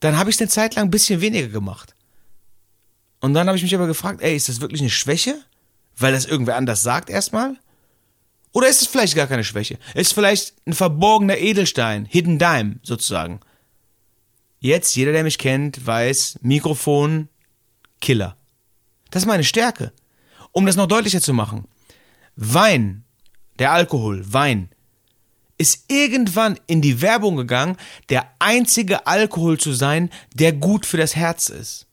Dann 0.00 0.16
habe 0.16 0.30
ich 0.30 0.36
es 0.36 0.40
eine 0.40 0.48
Zeit 0.48 0.74
lang 0.76 0.86
ein 0.86 0.90
bisschen 0.90 1.20
weniger 1.20 1.48
gemacht. 1.48 1.94
Und 3.20 3.34
dann 3.34 3.48
habe 3.48 3.56
ich 3.56 3.62
mich 3.62 3.74
aber 3.74 3.86
gefragt, 3.86 4.22
ey, 4.22 4.36
ist 4.36 4.48
das 4.48 4.60
wirklich 4.60 4.80
eine 4.80 4.90
Schwäche? 4.90 5.36
weil 5.98 6.12
das 6.12 6.24
irgendwer 6.24 6.56
anders 6.56 6.82
sagt 6.82 7.10
erstmal? 7.10 7.56
Oder 8.52 8.68
ist 8.68 8.82
es 8.82 8.88
vielleicht 8.88 9.14
gar 9.14 9.26
keine 9.26 9.44
Schwäche? 9.44 9.78
Ist 9.94 10.14
vielleicht 10.14 10.54
ein 10.66 10.72
verborgener 10.72 11.36
Edelstein, 11.36 12.06
Hidden 12.06 12.38
Dime 12.38 12.76
sozusagen. 12.82 13.40
Jetzt, 14.60 14.96
jeder, 14.96 15.12
der 15.12 15.22
mich 15.22 15.38
kennt, 15.38 15.86
weiß, 15.86 16.40
Mikrofon, 16.42 17.28
Killer. 18.00 18.36
Das 19.10 19.22
ist 19.22 19.26
meine 19.26 19.44
Stärke. 19.44 19.92
Um 20.52 20.66
das 20.66 20.76
noch 20.76 20.86
deutlicher 20.86 21.20
zu 21.20 21.32
machen. 21.32 21.66
Wein, 22.36 23.04
der 23.58 23.72
Alkohol, 23.72 24.24
Wein, 24.32 24.70
ist 25.58 25.84
irgendwann 25.88 26.58
in 26.66 26.80
die 26.80 27.00
Werbung 27.02 27.36
gegangen, 27.36 27.76
der 28.08 28.32
einzige 28.38 29.06
Alkohol 29.06 29.58
zu 29.58 29.72
sein, 29.72 30.10
der 30.34 30.52
gut 30.52 30.86
für 30.86 30.96
das 30.96 31.16
Herz 31.16 31.48
ist. 31.48 31.86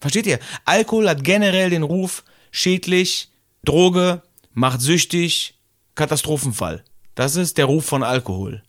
Versteht 0.00 0.26
ihr? 0.26 0.38
Alkohol 0.64 1.08
hat 1.08 1.22
generell 1.22 1.68
den 1.68 1.82
Ruf, 1.82 2.24
schädlich, 2.50 3.30
Droge, 3.64 4.22
macht 4.54 4.80
süchtig, 4.80 5.58
Katastrophenfall. 5.94 6.82
Das 7.14 7.36
ist 7.36 7.58
der 7.58 7.66
Ruf 7.66 7.84
von 7.84 8.02
Alkohol. 8.02 8.62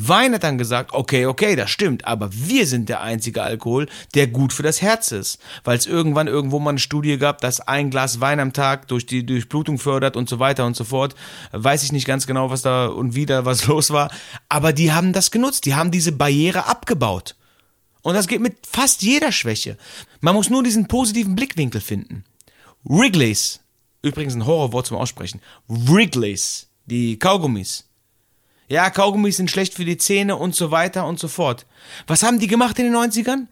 Wein 0.00 0.34
hat 0.34 0.44
dann 0.44 0.58
gesagt, 0.58 0.92
okay, 0.92 1.26
okay, 1.26 1.56
das 1.56 1.70
stimmt, 1.70 2.06
aber 2.06 2.30
wir 2.32 2.66
sind 2.66 2.88
der 2.88 3.00
einzige 3.00 3.42
Alkohol, 3.42 3.86
der 4.14 4.28
gut 4.28 4.52
für 4.52 4.62
das 4.62 4.80
Herz 4.80 5.10
ist. 5.12 5.38
Weil 5.64 5.76
es 5.76 5.86
irgendwann 5.86 6.28
irgendwo 6.28 6.60
mal 6.60 6.70
eine 6.70 6.78
Studie 6.78 7.18
gab, 7.18 7.40
dass 7.40 7.60
ein 7.60 7.90
Glas 7.90 8.20
Wein 8.20 8.38
am 8.38 8.52
Tag 8.52 8.86
durch 8.88 9.06
die 9.06 9.26
Durchblutung 9.26 9.78
fördert 9.78 10.16
und 10.16 10.28
so 10.28 10.38
weiter 10.38 10.66
und 10.66 10.76
so 10.76 10.84
fort. 10.84 11.14
Weiß 11.52 11.82
ich 11.82 11.92
nicht 11.92 12.06
ganz 12.06 12.26
genau, 12.26 12.50
was 12.50 12.62
da 12.62 12.86
und 12.86 13.14
wie 13.14 13.26
da 13.26 13.44
was 13.44 13.66
los 13.66 13.90
war. 13.90 14.10
Aber 14.48 14.72
die 14.72 14.92
haben 14.92 15.12
das 15.12 15.30
genutzt, 15.30 15.66
die 15.66 15.74
haben 15.74 15.90
diese 15.90 16.12
Barriere 16.12 16.66
abgebaut. 16.66 17.34
Und 18.02 18.14
das 18.14 18.28
geht 18.28 18.40
mit 18.40 18.66
fast 18.66 19.02
jeder 19.02 19.32
Schwäche. 19.32 19.76
Man 20.20 20.34
muss 20.34 20.50
nur 20.50 20.62
diesen 20.62 20.86
positiven 20.86 21.34
Blickwinkel 21.34 21.80
finden. 21.80 22.24
Wrigley's, 22.84 23.60
übrigens 24.02 24.34
ein 24.34 24.46
Horrorwort 24.46 24.86
zum 24.86 24.96
Aussprechen. 24.96 25.40
Wrigley's, 25.66 26.68
die 26.86 27.18
Kaugummis 27.18 27.87
ja, 28.68 28.90
Kaugummis 28.90 29.36
sind 29.36 29.50
schlecht 29.50 29.74
für 29.74 29.84
die 29.84 29.96
Zähne 29.96 30.36
und 30.36 30.54
so 30.54 30.70
weiter 30.70 31.06
und 31.06 31.18
so 31.18 31.28
fort. 31.28 31.66
Was 32.06 32.22
haben 32.22 32.38
die 32.38 32.46
gemacht 32.46 32.78
in 32.78 32.84
den 32.84 32.94
90ern? 32.94 33.46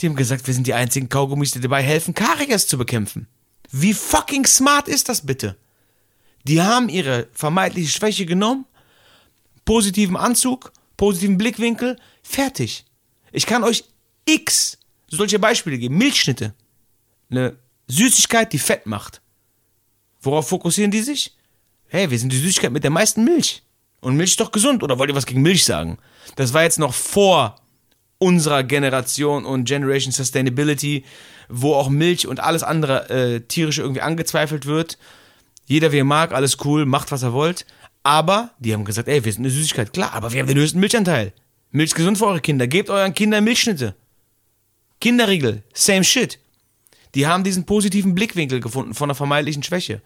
Die 0.00 0.08
haben 0.08 0.16
gesagt, 0.16 0.46
wir 0.46 0.54
sind 0.54 0.66
die 0.66 0.74
einzigen 0.74 1.08
Kaugummis, 1.08 1.52
die 1.52 1.60
dabei 1.60 1.82
helfen, 1.82 2.14
Karies 2.14 2.66
zu 2.66 2.76
bekämpfen. 2.76 3.28
Wie 3.70 3.94
fucking 3.94 4.44
smart 4.46 4.88
ist 4.88 5.08
das 5.08 5.24
bitte? 5.24 5.56
Die 6.44 6.60
haben 6.60 6.88
ihre 6.88 7.28
vermeintliche 7.32 7.90
Schwäche 7.90 8.26
genommen, 8.26 8.66
positiven 9.64 10.16
Anzug, 10.16 10.72
positiven 10.96 11.38
Blickwinkel, 11.38 11.98
fertig. 12.22 12.84
Ich 13.30 13.46
kann 13.46 13.62
euch 13.62 13.84
x 14.24 14.78
solche 15.08 15.38
Beispiele 15.38 15.78
geben. 15.78 15.98
Milchschnitte. 15.98 16.54
Eine 17.30 17.56
Süßigkeit, 17.86 18.52
die 18.52 18.58
Fett 18.58 18.86
macht. 18.86 19.20
Worauf 20.20 20.48
fokussieren 20.48 20.90
die 20.90 21.02
sich? 21.02 21.36
Hey, 21.86 22.10
wir 22.10 22.18
sind 22.18 22.32
die 22.32 22.38
Süßigkeit 22.38 22.72
mit 22.72 22.84
der 22.84 22.90
meisten 22.90 23.24
Milch. 23.24 23.62
Und 24.02 24.16
Milch 24.16 24.30
ist 24.30 24.40
doch 24.40 24.50
gesund, 24.50 24.82
oder 24.82 24.98
wollt 24.98 25.10
ihr 25.10 25.16
was 25.16 25.26
gegen 25.26 25.42
Milch 25.42 25.64
sagen? 25.64 25.96
Das 26.34 26.52
war 26.52 26.64
jetzt 26.64 26.78
noch 26.78 26.92
vor 26.92 27.56
unserer 28.18 28.64
Generation 28.64 29.44
und 29.44 29.64
Generation 29.64 30.12
Sustainability, 30.12 31.04
wo 31.48 31.74
auch 31.74 31.88
Milch 31.88 32.26
und 32.26 32.40
alles 32.40 32.64
andere 32.64 33.08
äh, 33.10 33.40
tierische 33.40 33.82
irgendwie 33.82 34.00
angezweifelt 34.00 34.66
wird. 34.66 34.98
Jeder 35.66 35.92
wie 35.92 35.98
er 35.98 36.04
mag, 36.04 36.32
alles 36.32 36.58
cool, 36.64 36.84
macht 36.84 37.12
was 37.12 37.22
er 37.22 37.32
wollt. 37.32 37.64
Aber 38.02 38.50
die 38.58 38.72
haben 38.74 38.84
gesagt, 38.84 39.06
ey, 39.06 39.24
wir 39.24 39.32
sind 39.32 39.42
eine 39.42 39.50
Süßigkeit, 39.50 39.92
klar, 39.92 40.12
aber 40.14 40.32
wir 40.32 40.40
haben 40.40 40.48
den 40.48 40.58
höchsten 40.58 40.80
Milchanteil. 40.80 41.32
Milch 41.70 41.90
ist 41.90 41.94
gesund 41.94 42.18
für 42.18 42.26
eure 42.26 42.40
Kinder. 42.40 42.66
Gebt 42.66 42.90
euren 42.90 43.14
Kindern 43.14 43.44
Milchschnitte. 43.44 43.94
Kinderriegel, 45.00 45.62
same 45.74 46.02
shit. 46.02 46.40
Die 47.14 47.28
haben 47.28 47.44
diesen 47.44 47.66
positiven 47.66 48.16
Blickwinkel 48.16 48.58
gefunden 48.58 48.94
von 48.94 49.06
einer 49.06 49.14
vermeintlichen 49.14 49.62
Schwäche. 49.62 50.02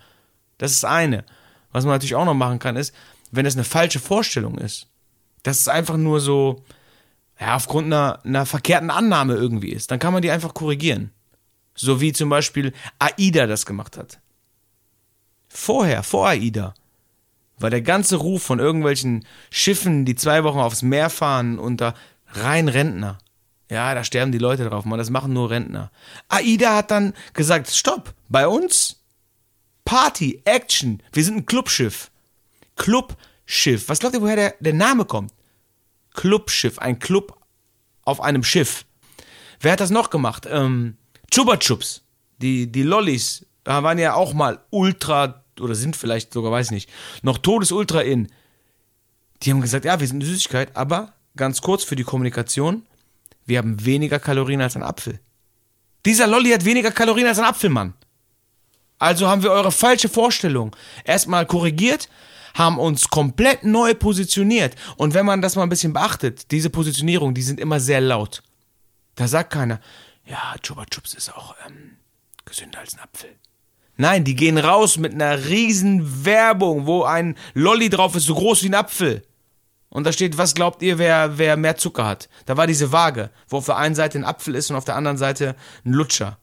Das 0.58 0.72
ist 0.72 0.84
eine. 0.84 1.24
Was 1.72 1.84
man 1.84 1.94
natürlich 1.94 2.14
auch 2.14 2.24
noch 2.24 2.34
machen 2.34 2.58
kann, 2.58 2.76
ist, 2.76 2.94
wenn 3.32 3.44
das 3.44 3.54
eine 3.54 3.64
falsche 3.64 4.00
Vorstellung 4.00 4.58
ist, 4.58 4.88
dass 5.42 5.60
es 5.60 5.68
einfach 5.68 5.96
nur 5.96 6.20
so, 6.20 6.64
ja, 7.40 7.56
aufgrund 7.56 7.86
einer, 7.86 8.24
einer 8.24 8.46
verkehrten 8.46 8.90
Annahme 8.90 9.34
irgendwie 9.34 9.70
ist, 9.70 9.90
dann 9.90 9.98
kann 9.98 10.12
man 10.12 10.22
die 10.22 10.30
einfach 10.30 10.54
korrigieren. 10.54 11.10
So 11.74 12.00
wie 12.00 12.12
zum 12.12 12.30
Beispiel 12.30 12.72
AIDA 12.98 13.46
das 13.46 13.66
gemacht 13.66 13.96
hat. 13.96 14.18
Vorher, 15.48 16.02
vor 16.02 16.28
AIDA, 16.28 16.74
war 17.58 17.70
der 17.70 17.82
ganze 17.82 18.16
Ruf 18.16 18.42
von 18.42 18.58
irgendwelchen 18.58 19.26
Schiffen, 19.50 20.04
die 20.04 20.14
zwei 20.14 20.44
Wochen 20.44 20.58
aufs 20.58 20.82
Meer 20.82 21.10
fahren, 21.10 21.58
unter 21.58 21.94
rein 22.28 22.68
Rentner. 22.68 23.18
Ja, 23.70 23.94
da 23.94 24.04
sterben 24.04 24.32
die 24.32 24.38
Leute 24.38 24.68
drauf, 24.68 24.84
man, 24.84 24.98
das 24.98 25.10
machen 25.10 25.32
nur 25.32 25.50
Rentner. 25.50 25.90
AIDA 26.28 26.76
hat 26.76 26.90
dann 26.90 27.14
gesagt, 27.32 27.70
stopp, 27.70 28.14
bei 28.28 28.46
uns 28.46 29.02
Party, 29.84 30.42
Action, 30.44 31.02
wir 31.12 31.24
sind 31.24 31.36
ein 31.36 31.46
Clubschiff. 31.46 32.10
Clubschiff. 32.76 33.88
Was 33.88 33.98
glaubt 33.98 34.14
ihr, 34.14 34.22
woher 34.22 34.36
der, 34.36 34.54
der 34.60 34.74
Name 34.74 35.04
kommt? 35.04 35.32
Clubschiff, 36.14 36.78
ein 36.78 36.98
Club 36.98 37.36
auf 38.02 38.20
einem 38.20 38.44
Schiff. 38.44 38.84
Wer 39.60 39.72
hat 39.72 39.80
das 39.80 39.90
noch 39.90 40.10
gemacht? 40.10 40.46
Ähm, 40.50 40.96
Chupa 41.30 41.56
Chups. 41.56 42.02
Die, 42.38 42.70
die 42.70 42.82
Lollis 42.82 43.46
da 43.66 43.82
waren 43.82 43.98
ja 43.98 44.14
auch 44.14 44.32
mal 44.32 44.60
ultra, 44.70 45.42
oder 45.58 45.74
sind 45.74 45.96
vielleicht 45.96 46.32
sogar, 46.32 46.52
weiß 46.52 46.66
ich 46.66 46.70
nicht, 46.70 46.90
noch 47.22 47.36
todesultra 47.36 48.00
in. 48.00 48.28
Die 49.42 49.50
haben 49.50 49.60
gesagt, 49.60 49.84
ja, 49.84 49.98
wir 49.98 50.06
sind 50.06 50.22
eine 50.22 50.30
Süßigkeit, 50.30 50.76
aber 50.76 51.14
ganz 51.34 51.60
kurz 51.60 51.82
für 51.82 51.96
die 51.96 52.04
Kommunikation, 52.04 52.86
wir 53.44 53.58
haben 53.58 53.84
weniger 53.84 54.20
Kalorien 54.20 54.60
als 54.60 54.76
ein 54.76 54.84
Apfel. 54.84 55.18
Dieser 56.04 56.28
Lolli 56.28 56.50
hat 56.50 56.64
weniger 56.64 56.92
Kalorien 56.92 57.26
als 57.26 57.40
ein 57.40 57.44
Apfelmann. 57.44 57.94
Also 59.00 59.26
haben 59.26 59.42
wir 59.42 59.50
eure 59.50 59.72
falsche 59.72 60.08
Vorstellung 60.08 60.76
erstmal 61.02 61.44
korrigiert, 61.44 62.08
haben 62.56 62.78
uns 62.78 63.08
komplett 63.08 63.64
neu 63.64 63.94
positioniert. 63.94 64.74
Und 64.96 65.14
wenn 65.14 65.26
man 65.26 65.42
das 65.42 65.56
mal 65.56 65.62
ein 65.62 65.68
bisschen 65.68 65.92
beachtet, 65.92 66.50
diese 66.50 66.70
Positionierung, 66.70 67.34
die 67.34 67.42
sind 67.42 67.60
immer 67.60 67.80
sehr 67.80 68.00
laut. 68.00 68.42
Da 69.14 69.28
sagt 69.28 69.52
keiner, 69.52 69.80
ja, 70.24 70.54
Chupa 70.62 70.86
Chups 70.86 71.14
ist 71.14 71.34
auch 71.34 71.54
ähm, 71.66 71.96
gesünder 72.44 72.80
als 72.80 72.94
ein 72.94 73.00
Apfel. 73.00 73.30
Nein, 73.96 74.24
die 74.24 74.34
gehen 74.34 74.58
raus 74.58 74.98
mit 74.98 75.14
einer 75.14 75.46
riesen 75.46 76.24
Werbung, 76.24 76.86
wo 76.86 77.04
ein 77.04 77.36
Lolli 77.54 77.88
drauf 77.88 78.14
ist, 78.14 78.26
so 78.26 78.34
groß 78.34 78.62
wie 78.62 78.68
ein 78.68 78.74
Apfel. 78.74 79.22
Und 79.88 80.04
da 80.04 80.12
steht, 80.12 80.36
was 80.36 80.54
glaubt 80.54 80.82
ihr, 80.82 80.98
wer, 80.98 81.38
wer 81.38 81.56
mehr 81.56 81.76
Zucker 81.76 82.06
hat? 82.06 82.28
Da 82.44 82.56
war 82.56 82.66
diese 82.66 82.92
Waage, 82.92 83.30
wo 83.48 83.58
auf 83.58 83.66
der 83.66 83.76
einen 83.76 83.94
Seite 83.94 84.18
ein 84.18 84.24
Apfel 84.24 84.54
ist 84.54 84.70
und 84.70 84.76
auf 84.76 84.84
der 84.84 84.96
anderen 84.96 85.16
Seite 85.16 85.56
ein 85.84 85.92
Lutscher. 85.92 86.38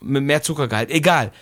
Mit 0.00 0.22
mehr 0.22 0.42
Zuckergehalt. 0.42 0.90
Egal. 0.90 1.32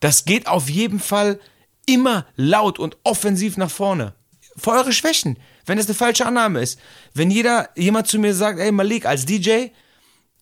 Das 0.00 0.24
geht 0.24 0.46
auf 0.46 0.68
jeden 0.68 1.00
Fall 1.00 1.40
immer 1.86 2.26
laut 2.36 2.78
und 2.78 2.96
offensiv 3.04 3.56
nach 3.56 3.70
vorne. 3.70 4.14
Für 4.56 4.72
eure 4.72 4.92
Schwächen, 4.92 5.38
wenn 5.66 5.78
es 5.78 5.86
eine 5.86 5.94
falsche 5.94 6.26
Annahme 6.26 6.60
ist. 6.60 6.78
Wenn 7.12 7.30
jeder, 7.30 7.70
jemand 7.76 8.06
zu 8.06 8.18
mir 8.18 8.34
sagt, 8.34 8.58
ey 8.58 8.72
Malik, 8.72 9.06
als 9.06 9.26
DJ, 9.26 9.68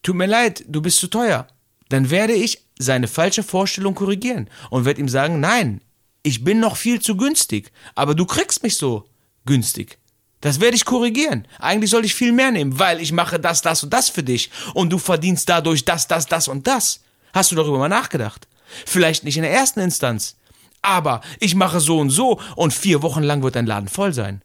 tut 0.02 0.16
mir 0.16 0.26
leid, 0.26 0.64
du 0.68 0.82
bist 0.82 0.98
zu 0.98 1.08
teuer, 1.08 1.46
dann 1.88 2.10
werde 2.10 2.32
ich 2.32 2.62
seine 2.78 3.08
falsche 3.08 3.42
Vorstellung 3.42 3.94
korrigieren 3.94 4.48
und 4.70 4.84
werde 4.84 5.00
ihm 5.00 5.08
sagen, 5.08 5.40
nein, 5.40 5.80
ich 6.22 6.44
bin 6.44 6.60
noch 6.60 6.76
viel 6.76 7.00
zu 7.00 7.16
günstig, 7.16 7.72
aber 7.94 8.14
du 8.14 8.26
kriegst 8.26 8.62
mich 8.62 8.76
so 8.76 9.04
günstig. 9.44 9.98
Das 10.40 10.60
werde 10.60 10.76
ich 10.76 10.84
korrigieren. 10.84 11.46
Eigentlich 11.58 11.90
sollte 11.90 12.06
ich 12.06 12.14
viel 12.14 12.32
mehr 12.32 12.50
nehmen, 12.50 12.78
weil 12.78 13.00
ich 13.00 13.12
mache 13.12 13.38
das, 13.38 13.62
das 13.62 13.84
und 13.84 13.92
das 13.92 14.08
für 14.08 14.24
dich 14.24 14.50
und 14.74 14.90
du 14.90 14.98
verdienst 14.98 15.48
dadurch 15.48 15.84
das, 15.84 16.08
das, 16.08 16.26
das 16.26 16.48
und 16.48 16.66
das. 16.66 17.00
Hast 17.32 17.52
du 17.52 17.56
darüber 17.56 17.78
mal 17.78 17.88
nachgedacht? 17.88 18.48
Vielleicht 18.86 19.24
nicht 19.24 19.36
in 19.36 19.42
der 19.42 19.52
ersten 19.52 19.80
Instanz, 19.80 20.36
aber 20.82 21.20
ich 21.40 21.54
mache 21.54 21.80
so 21.80 21.98
und 21.98 22.10
so 22.10 22.40
und 22.56 22.74
vier 22.74 23.02
Wochen 23.02 23.22
lang 23.22 23.42
wird 23.42 23.56
dein 23.56 23.66
Laden 23.66 23.88
voll 23.88 24.12
sein. 24.12 24.42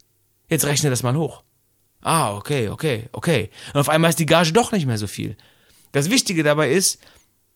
Jetzt 0.50 0.65
rechne 0.65 0.89
das 0.89 1.03
mal 1.03 1.15
hoch. 1.15 1.44
Ah, 2.01 2.36
okay, 2.36 2.70
okay, 2.70 3.10
okay. 3.12 3.50
Und 3.74 3.82
auf 3.82 3.89
einmal 3.89 4.10
ist 4.10 4.20
die 4.20 4.25
Gage 4.25 4.53
doch 4.53 4.72
nicht 4.72 4.86
mehr 4.86 4.98
so 4.98 5.08
viel. 5.08 5.36
Das 5.91 6.10
Wichtige 6.10 6.44
dabei 6.44 6.72
ist, 6.72 7.00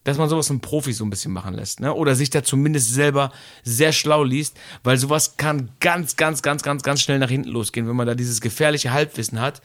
dass 0.03 0.17
man 0.17 0.29
sowas 0.29 0.49
einem 0.49 0.61
Profi 0.61 0.93
so 0.93 1.05
ein 1.05 1.11
bisschen 1.11 1.31
machen 1.31 1.53
lässt, 1.53 1.79
ne? 1.79 1.93
Oder 1.93 2.15
sich 2.15 2.31
da 2.31 2.43
zumindest 2.43 2.91
selber 2.91 3.31
sehr 3.63 3.93
schlau 3.93 4.23
liest, 4.23 4.57
weil 4.83 4.97
sowas 4.97 5.37
kann 5.37 5.71
ganz, 5.79 6.15
ganz, 6.15 6.41
ganz, 6.41 6.63
ganz, 6.63 6.81
ganz 6.81 7.01
schnell 7.01 7.19
nach 7.19 7.29
hinten 7.29 7.49
losgehen, 7.49 7.87
wenn 7.87 7.95
man 7.95 8.07
da 8.07 8.15
dieses 8.15 8.41
gefährliche 8.41 8.91
Halbwissen 8.91 9.39
hat 9.39 9.61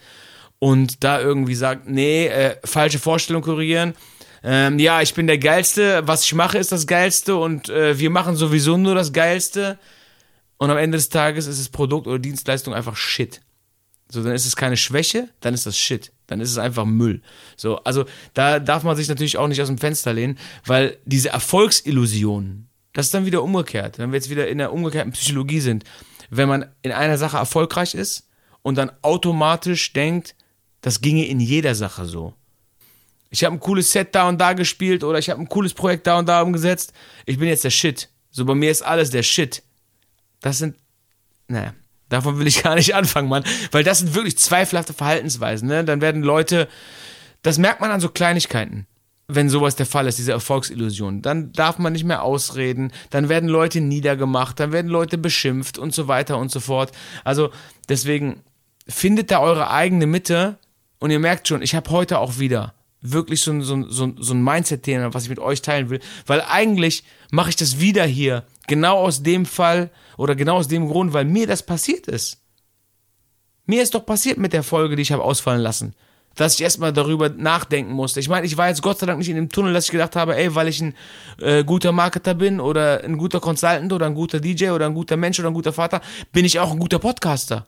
und 0.59 1.03
da 1.03 1.19
irgendwie 1.19 1.55
sagt, 1.55 1.87
nee, 1.89 2.27
äh, 2.27 2.57
falsche 2.63 2.99
Vorstellung 2.99 3.41
korrigieren, 3.41 3.95
ähm, 4.43 4.79
ja, 4.79 5.01
ich 5.01 5.13
bin 5.13 5.27
der 5.27 5.37
Geilste, 5.37 6.05
was 6.05 6.23
ich 6.23 6.33
mache 6.33 6.57
ist 6.57 6.71
das 6.71 6.87
Geilste 6.87 7.35
und 7.35 7.69
äh, 7.69 7.97
wir 7.99 8.09
machen 8.09 8.35
sowieso 8.35 8.77
nur 8.77 8.95
das 8.95 9.13
Geilste. 9.13 9.79
Und 10.57 10.71
am 10.71 10.77
Ende 10.77 10.97
des 10.97 11.09
Tages 11.09 11.45
ist 11.47 11.59
das 11.59 11.69
Produkt 11.69 12.07
oder 12.07 12.19
Dienstleistung 12.19 12.73
einfach 12.73 12.95
Shit. 12.95 13.41
So, 14.09 14.23
dann 14.23 14.33
ist 14.33 14.45
es 14.45 14.55
keine 14.55 14.77
Schwäche, 14.77 15.29
dann 15.41 15.53
ist 15.53 15.65
das 15.65 15.77
Shit. 15.77 16.11
Dann 16.27 16.41
ist 16.41 16.51
es 16.51 16.57
einfach 16.57 16.85
Müll. 16.85 17.21
So, 17.55 17.77
also 17.83 18.05
da 18.33 18.59
darf 18.59 18.83
man 18.83 18.95
sich 18.95 19.07
natürlich 19.07 19.37
auch 19.37 19.47
nicht 19.47 19.61
aus 19.61 19.67
dem 19.67 19.77
Fenster 19.77 20.13
lehnen, 20.13 20.37
weil 20.65 20.97
diese 21.05 21.29
Erfolgsillusionen, 21.29 22.69
das 22.93 23.07
ist 23.07 23.13
dann 23.13 23.25
wieder 23.25 23.43
umgekehrt. 23.43 23.97
Wenn 23.97 24.11
wir 24.11 24.17
jetzt 24.17 24.29
wieder 24.29 24.47
in 24.47 24.57
der 24.57 24.73
umgekehrten 24.73 25.13
Psychologie 25.13 25.59
sind, 25.59 25.83
wenn 26.29 26.49
man 26.49 26.65
in 26.81 26.91
einer 26.91 27.17
Sache 27.17 27.37
erfolgreich 27.37 27.95
ist 27.95 28.27
und 28.61 28.77
dann 28.77 28.91
automatisch 29.01 29.93
denkt, 29.93 30.35
das 30.81 31.01
ginge 31.01 31.25
in 31.25 31.39
jeder 31.39 31.75
Sache 31.75 32.05
so 32.05 32.33
ich 33.29 33.43
habe 33.43 33.55
ein 33.55 33.59
cooles 33.59 33.91
Set 33.91 34.15
da 34.15 34.27
und 34.27 34.39
da 34.39 34.53
gespielt 34.53 35.03
oder 35.03 35.19
ich 35.19 35.29
habe 35.29 35.41
ein 35.41 35.49
cooles 35.49 35.73
Projekt 35.73 36.07
da 36.07 36.19
und 36.19 36.27
da 36.27 36.41
umgesetzt. 36.41 36.93
Ich 37.25 37.37
bin 37.37 37.47
jetzt 37.47 37.63
der 37.63 37.69
Shit. 37.69 38.09
So 38.31 38.45
bei 38.45 38.55
mir 38.55 38.71
ist 38.71 38.81
alles 38.81 39.09
der 39.09 39.23
Shit. 39.23 39.63
Das 40.41 40.59
sind, 40.59 40.75
naja, 41.47 41.73
davon 42.09 42.39
will 42.39 42.47
ich 42.47 42.63
gar 42.63 42.75
nicht 42.75 42.95
anfangen, 42.95 43.29
Mann. 43.29 43.43
Weil 43.71 43.83
das 43.83 43.99
sind 43.99 44.13
wirklich 44.15 44.37
zweifelhafte 44.37 44.93
Verhaltensweisen, 44.93 45.67
ne? 45.67 45.83
Dann 45.83 46.01
werden 46.01 46.21
Leute, 46.21 46.67
das 47.41 47.57
merkt 47.57 47.81
man 47.81 47.91
an 47.91 47.99
so 47.99 48.09
Kleinigkeiten 48.09 48.87
wenn 49.27 49.49
sowas 49.49 49.75
der 49.75 49.85
Fall 49.85 50.07
ist, 50.07 50.17
diese 50.17 50.31
Erfolgsillusion, 50.31 51.21
dann 51.21 51.51
darf 51.51 51.79
man 51.79 51.93
nicht 51.93 52.05
mehr 52.05 52.23
ausreden, 52.23 52.91
dann 53.09 53.27
werden 53.27 53.49
Leute 53.49 53.81
niedergemacht, 53.81 54.59
dann 54.59 54.71
werden 54.71 54.87
Leute 54.87 55.17
beschimpft 55.17 55.77
und 55.77 55.93
so 55.93 56.07
weiter 56.07 56.37
und 56.37 56.49
so 56.49 56.61
fort. 56.61 56.93
Also 57.25 57.51
deswegen 57.89 58.41
findet 58.87 59.31
da 59.31 59.39
eure 59.39 59.69
eigene 59.69 60.07
Mitte 60.07 60.57
und 60.99 61.11
ihr 61.11 61.19
merkt 61.19 61.47
schon, 61.47 61.61
ich 61.61 61.75
habe 61.75 61.91
heute 61.91 62.19
auch 62.19 62.39
wieder 62.39 62.73
wirklich 63.11 63.41
so, 63.41 63.59
so, 63.61 63.89
so, 63.89 64.13
so 64.17 64.33
ein 64.33 64.43
Mindset-Thema, 64.43 65.13
was 65.13 65.23
ich 65.23 65.29
mit 65.29 65.39
euch 65.39 65.61
teilen 65.61 65.89
will, 65.89 65.99
weil 66.25 66.41
eigentlich 66.41 67.03
mache 67.31 67.49
ich 67.49 67.55
das 67.55 67.79
wieder 67.79 68.05
hier, 68.05 68.45
genau 68.67 68.97
aus 68.97 69.23
dem 69.23 69.45
Fall 69.45 69.91
oder 70.17 70.35
genau 70.35 70.57
aus 70.57 70.67
dem 70.67 70.87
Grund, 70.87 71.13
weil 71.13 71.25
mir 71.25 71.47
das 71.47 71.63
passiert 71.63 72.07
ist. 72.07 72.41
Mir 73.65 73.83
ist 73.83 73.95
doch 73.95 74.05
passiert 74.05 74.37
mit 74.37 74.53
der 74.53 74.63
Folge, 74.63 74.95
die 74.95 75.01
ich 75.01 75.11
habe 75.11 75.23
ausfallen 75.23 75.61
lassen 75.61 75.93
dass 76.37 76.53
ich 76.53 76.61
erstmal 76.61 76.93
darüber 76.93 77.29
nachdenken 77.29 77.91
musste. 77.91 78.19
Ich 78.19 78.29
meine, 78.29 78.45
ich 78.45 78.57
war 78.57 78.69
jetzt 78.69 78.81
Gott 78.81 78.99
sei 78.99 79.05
Dank 79.05 79.19
nicht 79.19 79.29
in 79.29 79.35
dem 79.35 79.49
Tunnel, 79.49 79.73
dass 79.73 79.85
ich 79.85 79.91
gedacht 79.91 80.15
habe, 80.15 80.37
ey, 80.37 80.55
weil 80.55 80.67
ich 80.67 80.79
ein 80.79 80.95
äh, 81.41 81.63
guter 81.63 81.91
Marketer 81.91 82.35
bin 82.35 82.59
oder 82.59 83.03
ein 83.03 83.17
guter 83.17 83.39
Consultant 83.39 83.91
oder 83.91 84.05
ein 84.05 84.13
guter 84.13 84.39
DJ 84.39 84.69
oder 84.69 84.85
ein 84.85 84.93
guter 84.93 85.17
Mensch 85.17 85.39
oder 85.39 85.49
ein 85.49 85.53
guter 85.53 85.73
Vater, 85.73 86.01
bin 86.31 86.45
ich 86.45 86.59
auch 86.59 86.71
ein 86.71 86.79
guter 86.79 86.99
Podcaster. 86.99 87.65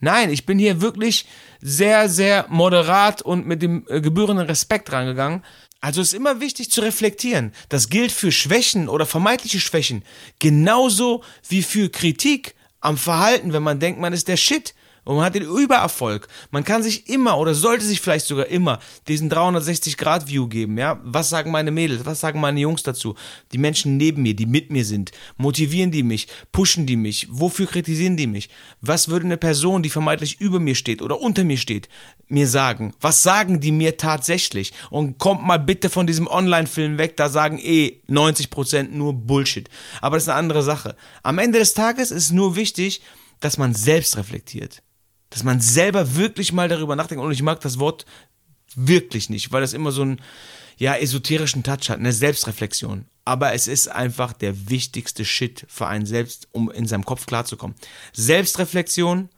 Nein, 0.00 0.30
ich 0.30 0.46
bin 0.46 0.58
hier 0.58 0.80
wirklich 0.80 1.26
sehr, 1.60 2.08
sehr 2.08 2.46
moderat 2.48 3.22
und 3.22 3.46
mit 3.46 3.62
dem 3.62 3.84
äh, 3.88 4.00
gebührenden 4.00 4.46
Respekt 4.46 4.92
rangegangen. 4.92 5.44
Also 5.80 6.00
ist 6.00 6.14
immer 6.14 6.40
wichtig 6.40 6.70
zu 6.70 6.80
reflektieren. 6.80 7.52
Das 7.68 7.88
gilt 7.88 8.10
für 8.10 8.32
Schwächen 8.32 8.88
oder 8.88 9.06
vermeintliche 9.06 9.60
Schwächen 9.60 10.04
genauso 10.38 11.22
wie 11.48 11.62
für 11.62 11.88
Kritik 11.88 12.54
am 12.80 12.96
Verhalten, 12.96 13.52
wenn 13.52 13.62
man 13.62 13.80
denkt, 13.80 14.00
man 14.00 14.12
ist 14.12 14.28
der 14.28 14.36
Shit 14.36 14.74
und 15.08 15.16
man 15.16 15.24
hat 15.24 15.34
den 15.34 15.44
Übererfolg. 15.44 16.28
Man 16.50 16.64
kann 16.64 16.82
sich 16.82 17.08
immer 17.08 17.38
oder 17.38 17.54
sollte 17.54 17.82
sich 17.82 18.02
vielleicht 18.02 18.26
sogar 18.26 18.48
immer 18.48 18.78
diesen 19.08 19.30
360-Grad-View 19.30 20.48
geben. 20.48 20.76
Ja, 20.76 21.00
was 21.02 21.30
sagen 21.30 21.50
meine 21.50 21.70
Mädels? 21.70 22.04
Was 22.04 22.20
sagen 22.20 22.42
meine 22.42 22.60
Jungs 22.60 22.82
dazu? 22.82 23.14
Die 23.52 23.56
Menschen 23.56 23.96
neben 23.96 24.20
mir, 24.20 24.36
die 24.36 24.44
mit 24.44 24.70
mir 24.70 24.84
sind, 24.84 25.12
motivieren 25.38 25.92
die 25.92 26.02
mich, 26.02 26.28
pushen 26.52 26.84
die 26.84 26.96
mich? 26.96 27.26
Wofür 27.30 27.66
kritisieren 27.66 28.18
die 28.18 28.26
mich? 28.26 28.50
Was 28.82 29.08
würde 29.08 29.24
eine 29.24 29.38
Person, 29.38 29.82
die 29.82 29.88
vermeintlich 29.88 30.42
über 30.42 30.60
mir 30.60 30.74
steht 30.74 31.00
oder 31.00 31.22
unter 31.22 31.42
mir 31.42 31.56
steht, 31.56 31.88
mir 32.26 32.46
sagen? 32.46 32.92
Was 33.00 33.22
sagen 33.22 33.60
die 33.60 33.72
mir 33.72 33.96
tatsächlich? 33.96 34.74
Und 34.90 35.16
kommt 35.16 35.42
mal 35.42 35.58
bitte 35.58 35.88
von 35.88 36.06
diesem 36.06 36.26
Online-Film 36.26 36.98
weg, 36.98 37.16
da 37.16 37.30
sagen 37.30 37.58
eh 37.62 38.02
90% 38.10 38.90
nur 38.90 39.14
Bullshit. 39.14 39.70
Aber 40.02 40.16
das 40.16 40.24
ist 40.24 40.28
eine 40.28 40.38
andere 40.38 40.62
Sache. 40.62 40.96
Am 41.22 41.38
Ende 41.38 41.60
des 41.60 41.72
Tages 41.72 42.10
ist 42.10 42.30
nur 42.30 42.56
wichtig, 42.56 43.00
dass 43.40 43.56
man 43.56 43.72
selbst 43.72 44.18
reflektiert. 44.18 44.82
Dass 45.30 45.44
man 45.44 45.60
selber 45.60 46.16
wirklich 46.16 46.52
mal 46.52 46.68
darüber 46.68 46.96
nachdenkt. 46.96 47.22
Und 47.22 47.32
ich 47.32 47.42
mag 47.42 47.60
das 47.60 47.78
Wort 47.78 48.06
wirklich 48.74 49.30
nicht, 49.30 49.52
weil 49.52 49.60
das 49.60 49.72
immer 49.72 49.92
so 49.92 50.02
einen, 50.02 50.20
ja, 50.76 50.96
esoterischen 50.96 51.62
Touch 51.62 51.90
hat, 51.90 51.98
eine 51.98 52.12
Selbstreflexion. 52.12 53.06
Aber 53.24 53.52
es 53.52 53.66
ist 53.66 53.88
einfach 53.88 54.32
der 54.32 54.70
wichtigste 54.70 55.24
Shit 55.24 55.66
für 55.68 55.86
einen 55.86 56.06
selbst, 56.06 56.48
um 56.52 56.70
in 56.70 56.86
seinem 56.86 57.04
Kopf 57.04 57.26
klarzukommen. 57.26 57.76
Selbstreflexion, 58.12 59.28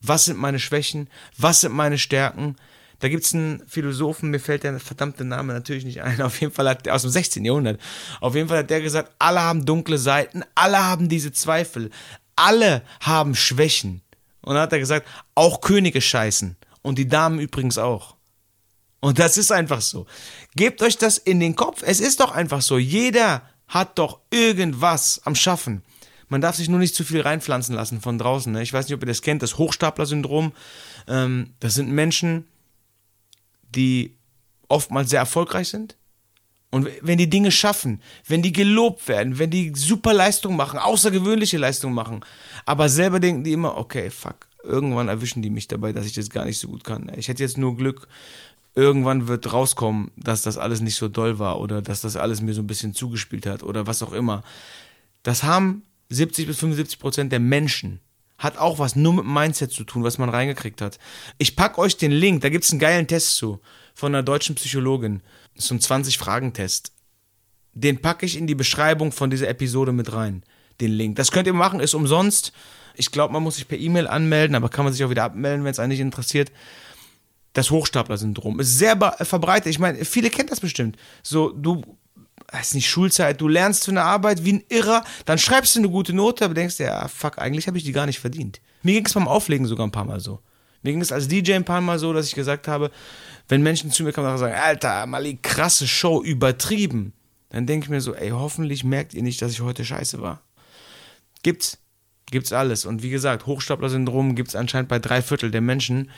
was 0.00 0.26
sind 0.26 0.38
meine 0.38 0.60
Schwächen, 0.60 1.08
was 1.36 1.62
sind 1.62 1.72
meine 1.72 1.98
Stärken. 1.98 2.56
Da 3.00 3.08
gibt 3.08 3.24
es 3.24 3.34
einen 3.34 3.62
Philosophen, 3.66 4.30
mir 4.30 4.40
fällt 4.40 4.64
der 4.64 4.78
verdammte 4.78 5.24
Name 5.24 5.52
natürlich 5.52 5.84
nicht 5.84 6.02
ein, 6.02 6.20
auf 6.22 6.40
jeden 6.40 6.52
Fall 6.52 6.68
hat 6.68 6.86
der 6.86 6.94
aus 6.94 7.02
dem 7.02 7.10
16. 7.10 7.44
Jahrhundert, 7.44 7.80
auf 8.20 8.34
jeden 8.34 8.48
Fall 8.48 8.58
hat 8.58 8.70
der 8.70 8.80
gesagt, 8.80 9.12
alle 9.18 9.40
haben 9.40 9.64
dunkle 9.64 9.98
Seiten, 9.98 10.44
alle 10.54 10.84
haben 10.84 11.08
diese 11.08 11.32
Zweifel, 11.32 11.90
alle 12.36 12.82
haben 13.00 13.34
Schwächen. 13.34 14.02
Und 14.48 14.54
dann 14.54 14.62
hat 14.62 14.72
er 14.72 14.78
gesagt, 14.78 15.06
auch 15.34 15.60
Könige 15.60 16.00
scheißen. 16.00 16.56
Und 16.80 16.96
die 16.96 17.06
Damen 17.06 17.38
übrigens 17.38 17.76
auch. 17.76 18.16
Und 18.98 19.18
das 19.18 19.36
ist 19.36 19.52
einfach 19.52 19.82
so. 19.82 20.06
Gebt 20.56 20.80
euch 20.80 20.96
das 20.96 21.18
in 21.18 21.38
den 21.38 21.54
Kopf. 21.54 21.82
Es 21.84 22.00
ist 22.00 22.20
doch 22.20 22.32
einfach 22.32 22.62
so. 22.62 22.78
Jeder 22.78 23.42
hat 23.66 23.98
doch 23.98 24.20
irgendwas 24.30 25.20
am 25.26 25.34
Schaffen. 25.34 25.82
Man 26.28 26.40
darf 26.40 26.56
sich 26.56 26.70
nur 26.70 26.78
nicht 26.78 26.94
zu 26.94 27.04
viel 27.04 27.20
reinpflanzen 27.20 27.74
lassen 27.74 28.00
von 28.00 28.16
draußen. 28.16 28.50
Ne? 28.50 28.62
Ich 28.62 28.72
weiß 28.72 28.86
nicht, 28.86 28.94
ob 28.94 29.02
ihr 29.02 29.08
das 29.08 29.20
kennt, 29.20 29.42
das 29.42 29.58
Hochstapler-Syndrom. 29.58 30.52
Ähm, 31.08 31.52
das 31.60 31.74
sind 31.74 31.90
Menschen, 31.90 32.48
die 33.74 34.16
oftmals 34.66 35.10
sehr 35.10 35.20
erfolgreich 35.20 35.68
sind. 35.68 35.98
Und 36.70 36.86
wenn 37.00 37.16
die 37.16 37.30
Dinge 37.30 37.50
schaffen, 37.50 38.02
wenn 38.26 38.42
die 38.42 38.52
gelobt 38.52 39.08
werden, 39.08 39.38
wenn 39.38 39.50
die 39.50 39.72
super 39.74 40.12
Leistung 40.12 40.54
machen, 40.54 40.78
außergewöhnliche 40.78 41.56
Leistung 41.56 41.94
machen, 41.94 42.24
aber 42.68 42.90
selber 42.90 43.18
denken 43.18 43.44
die 43.44 43.54
immer, 43.54 43.78
okay, 43.78 44.10
fuck, 44.10 44.46
irgendwann 44.62 45.08
erwischen 45.08 45.40
die 45.40 45.48
mich 45.48 45.68
dabei, 45.68 45.94
dass 45.94 46.04
ich 46.04 46.12
das 46.12 46.28
gar 46.28 46.44
nicht 46.44 46.58
so 46.58 46.68
gut 46.68 46.84
kann. 46.84 47.10
Ich 47.16 47.28
hätte 47.28 47.42
jetzt 47.42 47.56
nur 47.56 47.74
Glück, 47.78 48.08
irgendwann 48.74 49.26
wird 49.26 49.50
rauskommen, 49.54 50.10
dass 50.18 50.42
das 50.42 50.58
alles 50.58 50.82
nicht 50.82 50.96
so 50.96 51.08
doll 51.08 51.38
war 51.38 51.60
oder 51.60 51.80
dass 51.80 52.02
das 52.02 52.16
alles 52.16 52.42
mir 52.42 52.52
so 52.52 52.60
ein 52.60 52.66
bisschen 52.66 52.92
zugespielt 52.92 53.46
hat 53.46 53.62
oder 53.62 53.86
was 53.86 54.02
auch 54.02 54.12
immer. 54.12 54.42
Das 55.22 55.44
haben 55.44 55.82
70 56.10 56.46
bis 56.46 56.58
75 56.58 56.98
Prozent 56.98 57.32
der 57.32 57.40
Menschen. 57.40 58.00
Hat 58.36 58.58
auch 58.58 58.78
was 58.78 58.96
nur 58.96 59.14
mit 59.14 59.24
Mindset 59.24 59.72
zu 59.72 59.84
tun, 59.84 60.04
was 60.04 60.18
man 60.18 60.28
reingekriegt 60.28 60.82
hat. 60.82 60.98
Ich 61.38 61.56
pack 61.56 61.78
euch 61.78 61.96
den 61.96 62.12
Link, 62.12 62.42
da 62.42 62.50
gibt's 62.50 62.70
einen 62.70 62.80
geilen 62.80 63.06
Test 63.06 63.36
zu 63.36 63.60
von 63.94 64.14
einer 64.14 64.22
deutschen 64.22 64.56
Psychologin. 64.56 65.22
So 65.54 65.74
ein 65.74 65.80
20-Fragen-Test. 65.80 66.92
Den 67.72 68.02
packe 68.02 68.26
ich 68.26 68.36
in 68.36 68.46
die 68.46 68.54
Beschreibung 68.54 69.10
von 69.10 69.30
dieser 69.30 69.48
Episode 69.48 69.92
mit 69.92 70.12
rein 70.12 70.42
den 70.80 70.92
Link. 70.92 71.16
Das 71.16 71.30
könnt 71.30 71.46
ihr 71.46 71.52
machen, 71.52 71.80
ist 71.80 71.94
umsonst. 71.94 72.52
Ich 72.94 73.10
glaube, 73.10 73.32
man 73.32 73.42
muss 73.42 73.56
sich 73.56 73.68
per 73.68 73.78
E-Mail 73.78 74.06
anmelden, 74.06 74.56
aber 74.56 74.68
kann 74.68 74.84
man 74.84 74.92
sich 74.92 75.04
auch 75.04 75.10
wieder 75.10 75.24
abmelden, 75.24 75.64
wenn 75.64 75.70
es 75.70 75.78
einen 75.78 75.90
nicht 75.90 76.00
interessiert. 76.00 76.50
Das 77.52 77.70
Hochstapler-Syndrom 77.70 78.60
ist 78.60 78.78
sehr 78.78 78.96
verbreitet. 79.22 79.70
Ich 79.70 79.78
meine, 79.78 80.04
viele 80.04 80.30
kennen 80.30 80.48
das 80.48 80.60
bestimmt. 80.60 80.96
So, 81.22 81.50
du 81.50 81.82
ist 82.60 82.74
nicht 82.74 82.88
Schulzeit, 82.88 83.40
du 83.40 83.48
lernst 83.48 83.84
für 83.84 83.90
eine 83.90 84.02
Arbeit 84.02 84.44
wie 84.44 84.54
ein 84.54 84.64
Irrer, 84.68 85.04
dann 85.26 85.38
schreibst 85.38 85.74
du 85.74 85.80
eine 85.80 85.90
gute 85.90 86.12
Note, 86.12 86.44
aber 86.44 86.54
denkst 86.54 86.78
dir, 86.78 86.86
ja, 86.86 87.08
fuck, 87.08 87.38
eigentlich 87.38 87.66
habe 87.66 87.76
ich 87.76 87.84
die 87.84 87.92
gar 87.92 88.06
nicht 88.06 88.20
verdient. 88.20 88.60
Mir 88.82 88.94
ging 88.94 89.06
es 89.06 89.12
beim 89.12 89.28
Auflegen 89.28 89.66
sogar 89.66 89.86
ein 89.86 89.92
paar 89.92 90.04
Mal 90.04 90.20
so. 90.20 90.40
Mir 90.82 90.92
ging 90.92 91.00
es 91.00 91.12
als 91.12 91.28
DJ 91.28 91.54
ein 91.54 91.64
paar 91.64 91.80
Mal 91.80 91.98
so, 91.98 92.12
dass 92.12 92.26
ich 92.26 92.34
gesagt 92.34 92.68
habe, 92.68 92.90
wenn 93.48 93.62
Menschen 93.62 93.90
zu 93.90 94.04
mir 94.04 94.12
kommen 94.12 94.30
und 94.30 94.38
sagen, 94.38 94.54
Alter, 94.54 95.06
Mali, 95.06 95.38
krasse 95.42 95.86
Show, 95.86 96.22
übertrieben, 96.22 97.12
dann 97.50 97.66
denke 97.66 97.84
ich 97.84 97.90
mir 97.90 98.00
so, 98.00 98.14
ey, 98.14 98.30
hoffentlich 98.30 98.84
merkt 98.84 99.14
ihr 99.14 99.22
nicht, 99.22 99.42
dass 99.42 99.52
ich 99.52 99.60
heute 99.60 99.84
scheiße 99.84 100.20
war. 100.20 100.42
Gibt's. 101.42 101.78
Gibt's 102.30 102.52
alles. 102.52 102.84
Und 102.84 103.02
wie 103.02 103.10
gesagt, 103.10 103.46
Hochstapler-Syndrom 103.46 104.34
gibt's 104.34 104.54
anscheinend 104.54 104.88
bei 104.88 104.98
drei 104.98 105.22
Viertel 105.22 105.50
der 105.50 105.62
Menschen. 105.62 106.10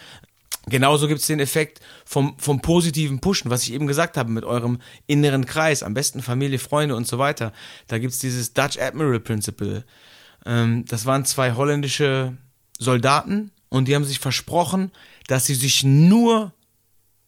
Genauso 0.67 1.09
gibt's 1.09 1.27
den 1.27 1.41
Effekt 1.41 1.81
vom, 2.05 2.37
vom 2.39 2.61
positiven 2.61 3.21
Pushen, 3.21 3.51
was 3.51 3.63
ich 3.63 3.73
eben 3.73 3.87
gesagt 3.87 4.17
habe, 4.17 4.31
mit 4.31 4.45
eurem 4.45 4.79
inneren 5.07 5.47
Kreis, 5.47 5.83
am 5.83 5.95
besten 5.95 6.21
Familie, 6.21 6.59
Freunde 6.59 6.97
und 6.97 7.07
so 7.07 7.19
weiter. 7.19 7.53
Da 7.87 7.99
gibt's 7.99 8.19
dieses 8.19 8.53
Dutch 8.53 8.79
Admiral 8.79 9.21
Principle. 9.21 9.85
Ähm, 10.45 10.85
das 10.87 11.07
waren 11.07 11.25
zwei 11.25 11.53
holländische 11.53 12.37
Soldaten 12.79 13.53
und 13.69 13.87
die 13.87 13.95
haben 13.95 14.05
sich 14.05 14.19
versprochen, 14.19 14.91
dass 15.29 15.47
sie 15.47 15.55
sich 15.55 15.85
nur 15.85 16.53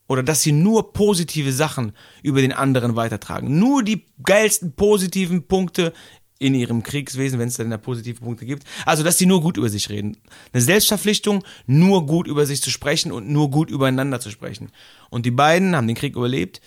oder 0.09 0.23
dass 0.23 0.43
sie 0.43 0.53
nur 0.53 0.93
positive 0.93 1.53
Sachen 1.53 1.93
über 2.23 2.43
den 2.43 2.53
anderen 2.53 2.97
weitertragen. 2.97 3.59
Nur 3.59 3.83
die 3.83 4.05
geilsten 4.23 4.75
positiven 4.75 5.47
Punkte 5.47 5.95
in 6.43 6.55
ihrem 6.55 6.83
Kriegswesen, 6.83 7.39
wenn 7.39 7.49
es 7.49 7.57
dann 7.57 7.71
da 7.71 7.79
positive 7.79 8.21
Punkte 8.21 8.45
gibt. 8.45 8.65
Also, 8.85 9.03
dass 9.03 9.17
sie 9.17 9.27
nur 9.27 9.41
gut 9.41 9.57
über 9.57 9.69
sich 9.69 9.89
reden. 9.89 10.17
Eine 10.53 10.63
Selbstverpflichtung, 10.63 11.45
nur 11.67 12.07
gut 12.07 12.27
über 12.27 12.47
sich 12.47 12.61
zu 12.61 12.71
sprechen 12.71 13.13
und 13.13 13.31
nur 13.31 13.51
gut 13.51 13.71
übereinander 13.71 14.19
zu 14.19 14.31
sprechen. 14.31 14.71
Und 15.09 15.25
die 15.25 15.31
beiden 15.31 15.77
haben 15.77 15.87
den 15.87 15.97
Krieg 15.97 16.17
überlebt 16.17 16.61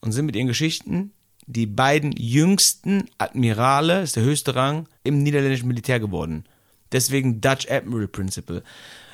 und 0.00 0.12
sind 0.12 0.26
mit 0.26 0.34
ihren 0.34 0.48
Geschichten 0.48 1.12
die 1.46 1.66
beiden 1.66 2.12
jüngsten 2.12 3.04
Admirale, 3.18 4.02
ist 4.02 4.16
der 4.16 4.22
höchste 4.22 4.54
Rang, 4.54 4.88
im 5.02 5.22
niederländischen 5.22 5.68
Militär 5.68 6.00
geworden. 6.00 6.44
Deswegen 6.90 7.40
Dutch 7.40 7.70
Admiral 7.70 8.08
Principle. 8.08 8.62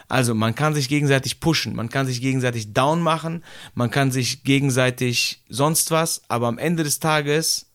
Also 0.09 0.35
man 0.35 0.55
kann 0.55 0.75
sich 0.75 0.89
gegenseitig 0.89 1.41
pushen, 1.41 1.75
man 1.75 1.89
kann 1.89 2.07
sich 2.07 2.21
gegenseitig 2.21 2.73
down 2.73 3.01
machen, 3.03 3.45
man 3.75 3.91
kann 3.91 4.11
sich 4.11 4.45
gegenseitig 4.45 5.45
sonst 5.49 5.91
was, 5.91 6.23
aber 6.29 6.49
am 6.49 6.59
Ende 6.59 6.85
des 6.85 7.01
Tages 7.01 7.71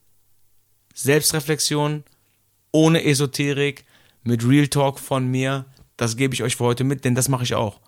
Selbstreflexion, 0.96 2.04
ohne 2.76 3.06
Esoterik, 3.06 3.86
mit 4.24 4.46
Real 4.46 4.68
Talk 4.68 5.00
von 5.00 5.28
mir. 5.28 5.66
Das 5.96 6.18
gebe 6.18 6.34
ich 6.34 6.44
euch 6.44 6.58
für 6.58 6.66
heute 6.66 6.84
mit, 6.84 7.06
denn 7.06 7.16
das 7.16 7.30
mache 7.30 7.44
ich 7.44 7.56
auch. 7.56 7.80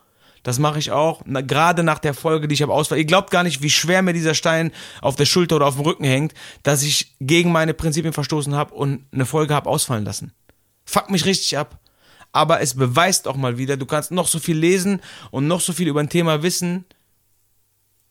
Das 0.44 0.60
mache 0.60 0.80
ich 0.80 0.92
auch, 0.92 1.24
na, 1.26 1.42
gerade 1.42 1.84
nach 1.84 2.00
der 2.00 2.14
Folge, 2.14 2.48
die 2.48 2.54
ich 2.54 2.62
habe 2.62 2.72
ausfallen. 2.72 3.02
Ihr 3.02 3.08
glaubt 3.08 3.32
gar 3.32 3.44
nicht, 3.44 3.62
wie 3.62 3.70
schwer 3.70 4.02
mir 4.02 4.14
dieser 4.14 4.34
Stein 4.34 4.72
auf 5.02 5.18
der 5.18 5.26
Schulter 5.26 5.58
oder 5.58 5.66
auf 5.66 5.76
dem 5.76 5.84
Rücken 5.84 6.06
hängt, 6.06 6.34
dass 6.64 6.84
ich 6.84 7.16
gegen 7.20 7.52
meine 7.52 7.74
Prinzipien 7.74 8.14
verstoßen 8.14 8.56
habe 8.56 8.74
und 8.76 9.04
eine 9.12 9.26
Folge 9.26 9.54
habe 9.54 9.70
ausfallen 9.70 10.06
lassen. 10.06 10.32
Fuck 10.86 11.10
mich 11.10 11.26
richtig 11.26 11.58
ab. 11.58 11.82
Aber 12.32 12.62
es 12.62 12.76
beweist 12.76 13.28
auch 13.28 13.36
mal 13.36 13.58
wieder, 13.58 13.76
du 13.76 13.86
kannst 13.86 14.12
noch 14.12 14.28
so 14.28 14.40
viel 14.40 14.58
lesen 14.58 15.02
und 15.32 15.48
noch 15.48 15.60
so 15.60 15.74
viel 15.74 15.88
über 15.90 16.00
ein 16.00 16.10
Thema 16.10 16.44
wissen. 16.44 16.86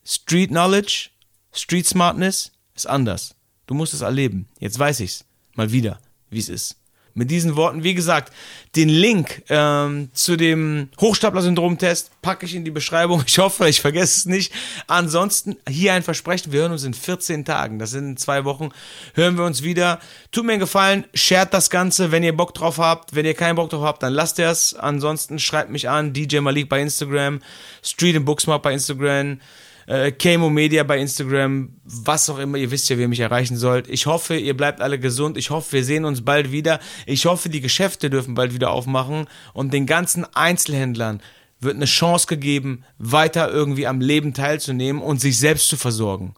Street 0.04 0.50
Knowledge, 0.50 1.10
Street 1.54 1.86
Smartness 1.86 2.52
ist 2.74 2.86
anders. 2.86 3.34
Du 3.66 3.72
musst 3.72 3.94
es 3.94 4.02
erleben. 4.02 4.48
Jetzt 4.58 4.78
weiß 4.78 5.00
ich's. 5.00 5.24
Mal 5.54 5.72
wieder. 5.72 6.00
Wie 6.36 6.40
es 6.40 6.48
ist. 6.48 6.76
Mit 7.16 7.30
diesen 7.30 7.56
Worten, 7.56 7.82
wie 7.82 7.94
gesagt, 7.94 8.30
den 8.76 8.90
Link 8.90 9.42
ähm, 9.48 10.10
zu 10.12 10.36
dem 10.36 10.90
Hochstapler-Syndrom-Test 11.00 12.10
packe 12.20 12.44
ich 12.44 12.54
in 12.54 12.66
die 12.66 12.70
Beschreibung. 12.70 13.24
Ich 13.26 13.38
hoffe, 13.38 13.66
ich 13.70 13.80
vergesse 13.80 14.18
es 14.18 14.26
nicht. 14.26 14.52
Ansonsten 14.86 15.56
hier 15.66 15.94
ein 15.94 16.02
Versprechen, 16.02 16.52
wir 16.52 16.60
hören 16.60 16.72
uns 16.72 16.84
in 16.84 16.92
14 16.92 17.46
Tagen. 17.46 17.78
Das 17.78 17.92
sind 17.92 18.06
in 18.06 18.16
zwei 18.18 18.44
Wochen. 18.44 18.68
Hören 19.14 19.38
wir 19.38 19.46
uns 19.46 19.62
wieder. 19.62 19.98
Tut 20.30 20.44
mir 20.44 20.52
einen 20.52 20.60
Gefallen, 20.60 21.06
shared 21.14 21.54
das 21.54 21.70
Ganze, 21.70 22.12
wenn 22.12 22.22
ihr 22.22 22.36
Bock 22.36 22.52
drauf 22.52 22.76
habt. 22.76 23.14
Wenn 23.14 23.24
ihr 23.24 23.32
keinen 23.32 23.56
Bock 23.56 23.70
drauf 23.70 23.82
habt, 23.82 24.02
dann 24.02 24.12
lasst 24.12 24.38
ihr 24.38 24.50
es. 24.50 24.74
Ansonsten 24.74 25.38
schreibt 25.38 25.70
mich 25.70 25.88
an, 25.88 26.12
DJ 26.12 26.40
Malik 26.40 26.68
bei 26.68 26.82
Instagram, 26.82 27.40
Street 27.82 28.16
and 28.16 28.26
Booksmart 28.26 28.62
bei 28.62 28.74
Instagram 28.74 29.38
äh, 29.86 30.38
Media 30.38 30.82
bei 30.82 30.98
Instagram, 30.98 31.76
was 31.84 32.28
auch 32.28 32.38
immer, 32.38 32.58
ihr 32.58 32.70
wisst 32.70 32.88
ja, 32.88 32.98
wie 32.98 33.02
ihr 33.02 33.08
mich 33.08 33.20
erreichen 33.20 33.56
sollt. 33.56 33.88
Ich 33.88 34.06
hoffe, 34.06 34.36
ihr 34.36 34.56
bleibt 34.56 34.80
alle 34.80 34.98
gesund. 34.98 35.36
Ich 35.36 35.50
hoffe, 35.50 35.72
wir 35.72 35.84
sehen 35.84 36.04
uns 36.04 36.24
bald 36.24 36.52
wieder. 36.52 36.80
Ich 37.06 37.26
hoffe, 37.26 37.48
die 37.48 37.60
Geschäfte 37.60 38.10
dürfen 38.10 38.34
bald 38.34 38.52
wieder 38.54 38.70
aufmachen 38.70 39.26
und 39.52 39.72
den 39.72 39.86
ganzen 39.86 40.24
Einzelhändlern 40.34 41.22
wird 41.60 41.76
eine 41.76 41.86
Chance 41.86 42.26
gegeben, 42.26 42.84
weiter 42.98 43.50
irgendwie 43.50 43.86
am 43.86 44.00
Leben 44.00 44.34
teilzunehmen 44.34 45.00
und 45.00 45.20
sich 45.20 45.38
selbst 45.38 45.68
zu 45.68 45.76
versorgen. 45.76 46.34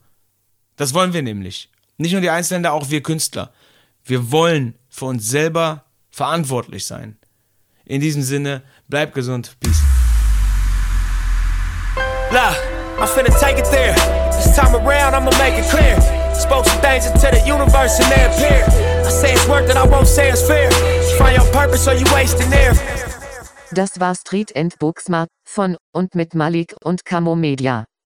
Das 0.77 0.95
wollen 0.95 1.13
wir 1.13 1.23
nämlich. 1.23 1.71
Nicht 1.97 2.13
nur 2.13 2.21
die 2.21 2.31
Einzelhändler, 2.31 2.73
auch 2.73 2.91
wir 2.91 3.03
Künstler. 3.03 3.53
Wir 4.05 4.31
wollen 4.31 4.75
für 4.89 5.07
uns 5.07 5.29
selber 5.29 5.85
verantwortlich 6.11 6.87
sein. 6.87 7.17
In 7.85 8.01
diesem 8.01 8.23
Sinne, 8.23 8.63
bleibt 8.87 9.15
gesund. 9.15 9.57
Peace. 9.61 9.83
La. 12.31 12.78
I'm 13.01 13.07
finna 13.07 13.33
take 13.39 13.59
it 13.59 13.67
there. 13.71 13.95
This 14.35 14.57
time 14.57 14.75
around, 14.75 15.15
I'ma 15.15 15.31
make 15.39 15.55
it 15.55 15.71
clear. 15.71 15.95
Spoke 16.35 16.67
some 16.67 16.81
things 16.81 17.07
into 17.07 17.29
the 17.31 17.43
universe 17.47 17.99
and 18.01 18.11
they 18.11 18.25
appear. 18.27 18.65
I 19.07 19.11
say 19.11 19.33
it's 19.33 19.47
work 19.49 19.67
that 19.69 19.77
I 19.77 19.87
won't 19.87 20.09
say 20.09 20.31
it's 20.31 20.47
fair. 20.47 20.71
Find 21.17 21.37
your 21.37 21.47
purpose 21.53 21.87
or 21.87 21.95
you 21.95 22.07
wasting 22.13 22.51
there. 22.51 22.75
Das 23.73 24.01
war 24.01 24.15
Street 24.15 24.51
and 24.57 24.77
Booksmart 24.79 25.29
von 25.45 25.77
und 25.93 26.15
mit 26.15 26.35
Malik 26.35 26.75
und 26.83 27.05
Camo 27.05 27.37
Media. 27.37 27.85